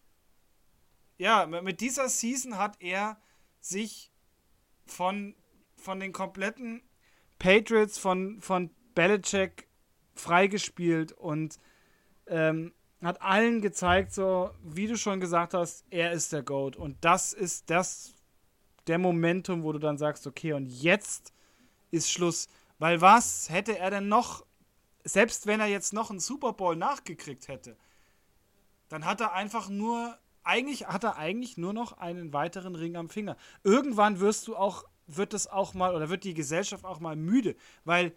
[1.19, 3.17] ja, mit dieser Season hat er
[3.59, 4.11] sich
[4.85, 5.35] von,
[5.75, 6.81] von den kompletten
[7.37, 9.67] Patriots, von, von Belichick
[10.15, 11.59] freigespielt und
[12.27, 16.77] ähm, hat allen gezeigt, so wie du schon gesagt hast, er ist der Goat.
[16.77, 18.15] Und das ist das,
[18.89, 21.33] der Momentum, wo du dann sagst, okay, und jetzt
[21.91, 22.49] ist Schluss.
[22.79, 24.45] Weil was hätte er denn noch,
[25.03, 27.77] selbst wenn er jetzt noch einen Super Bowl nachgekriegt hätte,
[28.89, 33.09] dann hat er einfach nur, eigentlich hat er eigentlich nur noch einen weiteren Ring am
[33.09, 33.37] Finger.
[33.63, 37.55] Irgendwann wirst du auch, wird es auch mal, oder wird die Gesellschaft auch mal müde,
[37.85, 38.13] weil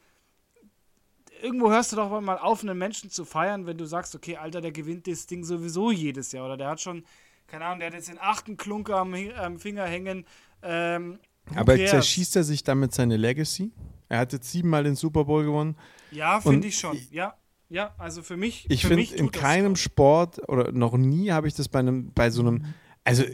[1.42, 4.60] irgendwo hörst du doch mal auf, einen Menschen zu feiern, wenn du sagst, okay, Alter,
[4.60, 6.46] der gewinnt das Ding sowieso jedes Jahr.
[6.46, 7.04] Oder der hat schon,
[7.48, 10.24] keine Ahnung, der hat jetzt den achten Klunker am, am Finger hängen.
[10.62, 11.18] Ähm,
[11.54, 13.72] Aber zerschießt er sich damit seine Legacy?
[14.08, 15.76] Er hat jetzt siebenmal den Super Bowl gewonnen.
[16.10, 16.98] Ja, finde ich schon.
[17.10, 17.36] Ja,
[17.68, 18.66] ja, also für mich.
[18.68, 22.42] Ich finde, in keinem Sport oder noch nie habe ich das bei einem, bei so
[22.42, 22.66] einem.
[23.04, 23.24] Also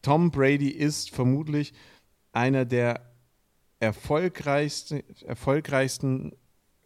[0.00, 1.74] Tom Brady ist vermutlich
[2.32, 3.12] einer der
[3.78, 6.32] erfolgreichsten, erfolgreichsten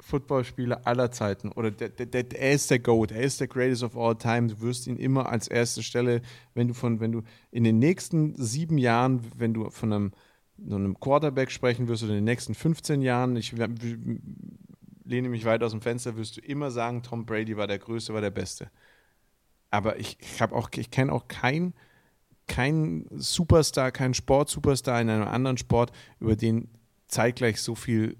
[0.02, 1.52] Footballspieler aller Zeiten.
[1.52, 4.48] Oder der, der, der, er ist der GOAT, er ist der Greatest of All Time.
[4.48, 6.22] Du wirst ihn immer als erste Stelle,
[6.54, 10.12] wenn du von, wenn du in den nächsten sieben Jahren, wenn du von einem,
[10.58, 13.54] einem Quarterback sprechen wirst oder in den nächsten 15 Jahren, ich
[15.04, 18.12] lehne mich weit aus dem Fenster, wirst du immer sagen, Tom Brady war der Größte,
[18.12, 18.70] war der Beste.
[19.70, 21.74] Aber ich, ich habe auch, ich kenne auch keinen
[22.48, 26.68] kein Superstar, keinen Sportsuperstar in einem anderen Sport, über den
[27.08, 28.16] zeitgleich so viel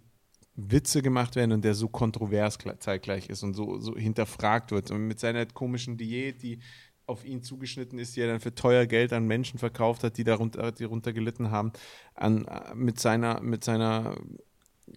[0.54, 4.90] Witze gemacht werden und der so kontrovers zeitgleich ist und so, so hinterfragt wird.
[4.90, 6.58] Und mit seiner komischen Diät, die
[7.06, 10.24] auf ihn zugeschnitten ist, die er dann für teuer Geld an Menschen verkauft hat, die
[10.24, 11.72] darunter, die darunter gelitten haben,
[12.14, 14.16] an, mit seiner, mit seiner,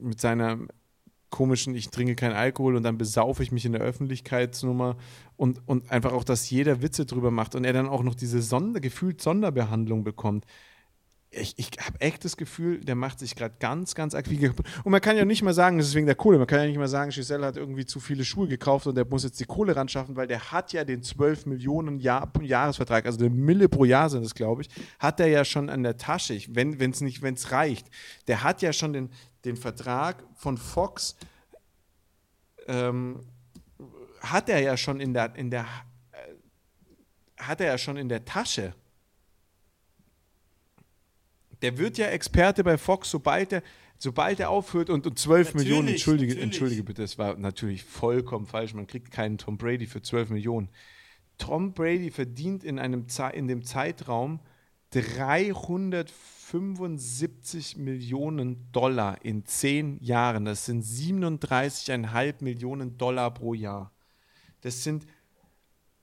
[0.02, 0.60] mit seiner
[1.30, 4.98] komischen, ich trinke keinen Alkohol und dann besaufe ich mich in der Öffentlichkeitsnummer
[5.36, 8.42] und, und einfach auch, dass jeder Witze drüber macht und er dann auch noch diese
[8.42, 10.46] Sonder, gefühlt Sonderbehandlung bekommt
[11.36, 14.54] ich, ich habe echt das Gefühl, der macht sich gerade ganz, ganz aktiv.
[14.84, 16.38] Und man kann ja nicht mal sagen, das ist wegen der Kohle.
[16.38, 19.06] Man kann ja nicht mal sagen, Giselle hat irgendwie zu viele Schuhe gekauft und der
[19.06, 23.06] muss jetzt die Kohle ran schaffen, weil der hat ja den 12 Millionen Jahr, Jahresvertrag,
[23.06, 24.70] also eine Mille pro Jahr sind es, glaube ich,
[25.00, 27.88] hat er ja schon an der Tasche, wenn es nicht, wenn es reicht.
[28.28, 29.10] Der hat ja schon den,
[29.44, 31.16] den Vertrag von Fox,
[32.68, 33.20] ähm,
[34.22, 35.66] hat er ja schon in der, in der,
[36.12, 38.74] äh, hat er ja schon in der Tasche
[41.66, 43.64] der wird ja Experte bei Fox, sobald er,
[43.98, 46.46] sobald er aufhört und, und 12 natürlich, Millionen, entschuldige, natürlich.
[46.46, 48.76] entschuldige bitte, das war natürlich vollkommen falsch.
[48.76, 50.70] Man kriegt keinen Tom Brady für 12 Millionen.
[51.40, 54.42] Tom Brady verdient in, einem, in dem Zeitraum
[54.92, 60.46] 375 Millionen Dollar in 10 Jahren.
[60.46, 63.92] Das sind 37,5 Millionen Dollar pro Jahr.
[64.62, 65.08] Das sind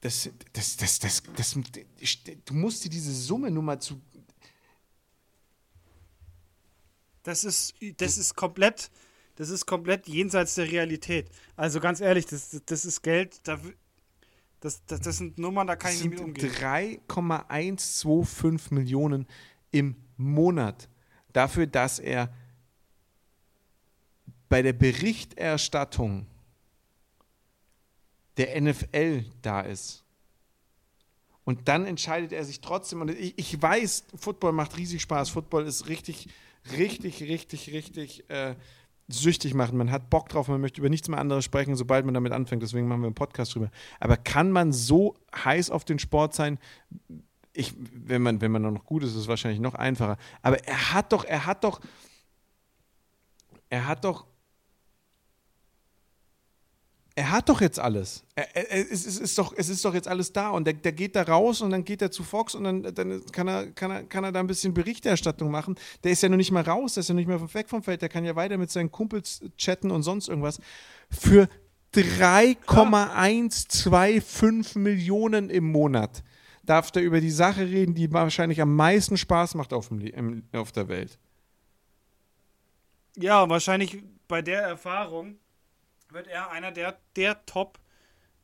[0.00, 4.00] das, das, das, das, das, das, du musst dir diese Summe nur mal zu
[7.22, 8.90] Das ist, das ist komplett,
[9.36, 11.30] das ist komplett jenseits der Realität.
[11.56, 13.58] Also ganz ehrlich, das, das ist Geld, da,
[14.60, 16.52] das, das, das sind Nummern, da kann ich nicht mit umgehen.
[16.52, 19.26] 3,125 Millionen
[19.70, 20.88] im Monat
[21.32, 22.32] dafür, dass er
[24.48, 26.26] bei der Berichterstattung
[28.36, 30.02] der NFL da ist.
[31.44, 35.66] Und dann entscheidet er sich trotzdem, und ich, ich weiß, Football macht riesig Spaß, Football
[35.66, 36.28] ist richtig
[36.76, 38.54] richtig, richtig, richtig äh,
[39.08, 39.76] süchtig machen.
[39.76, 42.62] Man hat Bock drauf, man möchte über nichts mehr anderes sprechen, sobald man damit anfängt.
[42.62, 43.70] Deswegen machen wir einen Podcast drüber.
[44.00, 46.58] Aber kann man so heiß auf den Sport sein?
[47.52, 50.16] Ich, wenn man, wenn man noch gut ist, ist es wahrscheinlich noch einfacher.
[50.40, 51.80] Aber er hat doch, er hat doch,
[53.68, 54.26] er hat doch
[57.14, 58.24] er hat doch jetzt alles.
[58.34, 60.90] Er, er, es, ist, ist doch, es ist doch jetzt alles da und der, der
[60.92, 63.90] geht da raus und dann geht er zu Fox und dann, dann kann, er, kann,
[63.90, 65.74] er, kann er da ein bisschen Berichterstattung machen.
[66.04, 67.82] Der ist ja noch nicht mal raus, der ist ja noch nicht mehr weg vom
[67.82, 70.58] Feld, der kann ja weiter mit seinen Kumpels chatten und sonst irgendwas.
[71.10, 71.50] Für
[71.92, 76.22] 3,125 Millionen im Monat
[76.62, 80.72] darf der über die Sache reden, die wahrscheinlich am meisten Spaß macht auf, dem, auf
[80.72, 81.18] der Welt.
[83.16, 85.36] Ja, wahrscheinlich bei der Erfahrung
[86.12, 87.78] wird er einer der, der Top-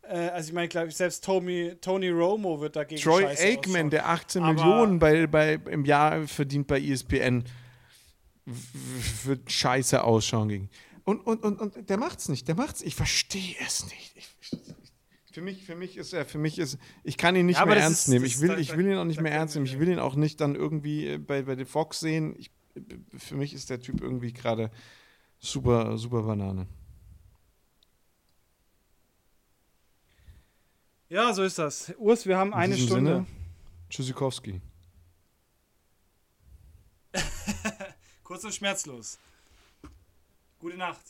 [0.03, 4.09] äh, also ich meine, glaube ich, selbst Tony, Tony Romo wird dagegen Troy Aikman, der
[4.09, 7.45] 18 Aber Millionen bei, bei, im Jahr verdient bei ESPN,
[9.25, 10.71] wird scheiße ausschauen gegen.
[11.05, 12.83] Und, und, und, und der macht's nicht, der macht's.
[12.83, 14.17] Ich verstehe es nicht.
[14.17, 14.29] Ich,
[15.33, 17.77] für mich, für mich ist er, für mich ist, ich kann ihn nicht ja, mehr
[17.77, 18.25] ernst ist, nehmen.
[18.25, 19.67] Ich will, ich will ihn auch nicht mehr ernst nehmen.
[19.67, 22.35] Ich will ihn auch nicht dann irgendwie äh, bei, bei den Fox sehen.
[22.39, 22.51] Ich,
[23.17, 24.71] für mich ist der Typ irgendwie gerade
[25.39, 26.67] super, super Banane.
[31.09, 31.95] Ja, so ist das.
[31.97, 33.25] Urs, wir haben eine Stunde.
[33.25, 33.27] Sinne,
[33.89, 34.61] Tschüssikowski.
[38.23, 39.19] Kurz und schmerzlos.
[40.59, 41.01] Gute Nacht.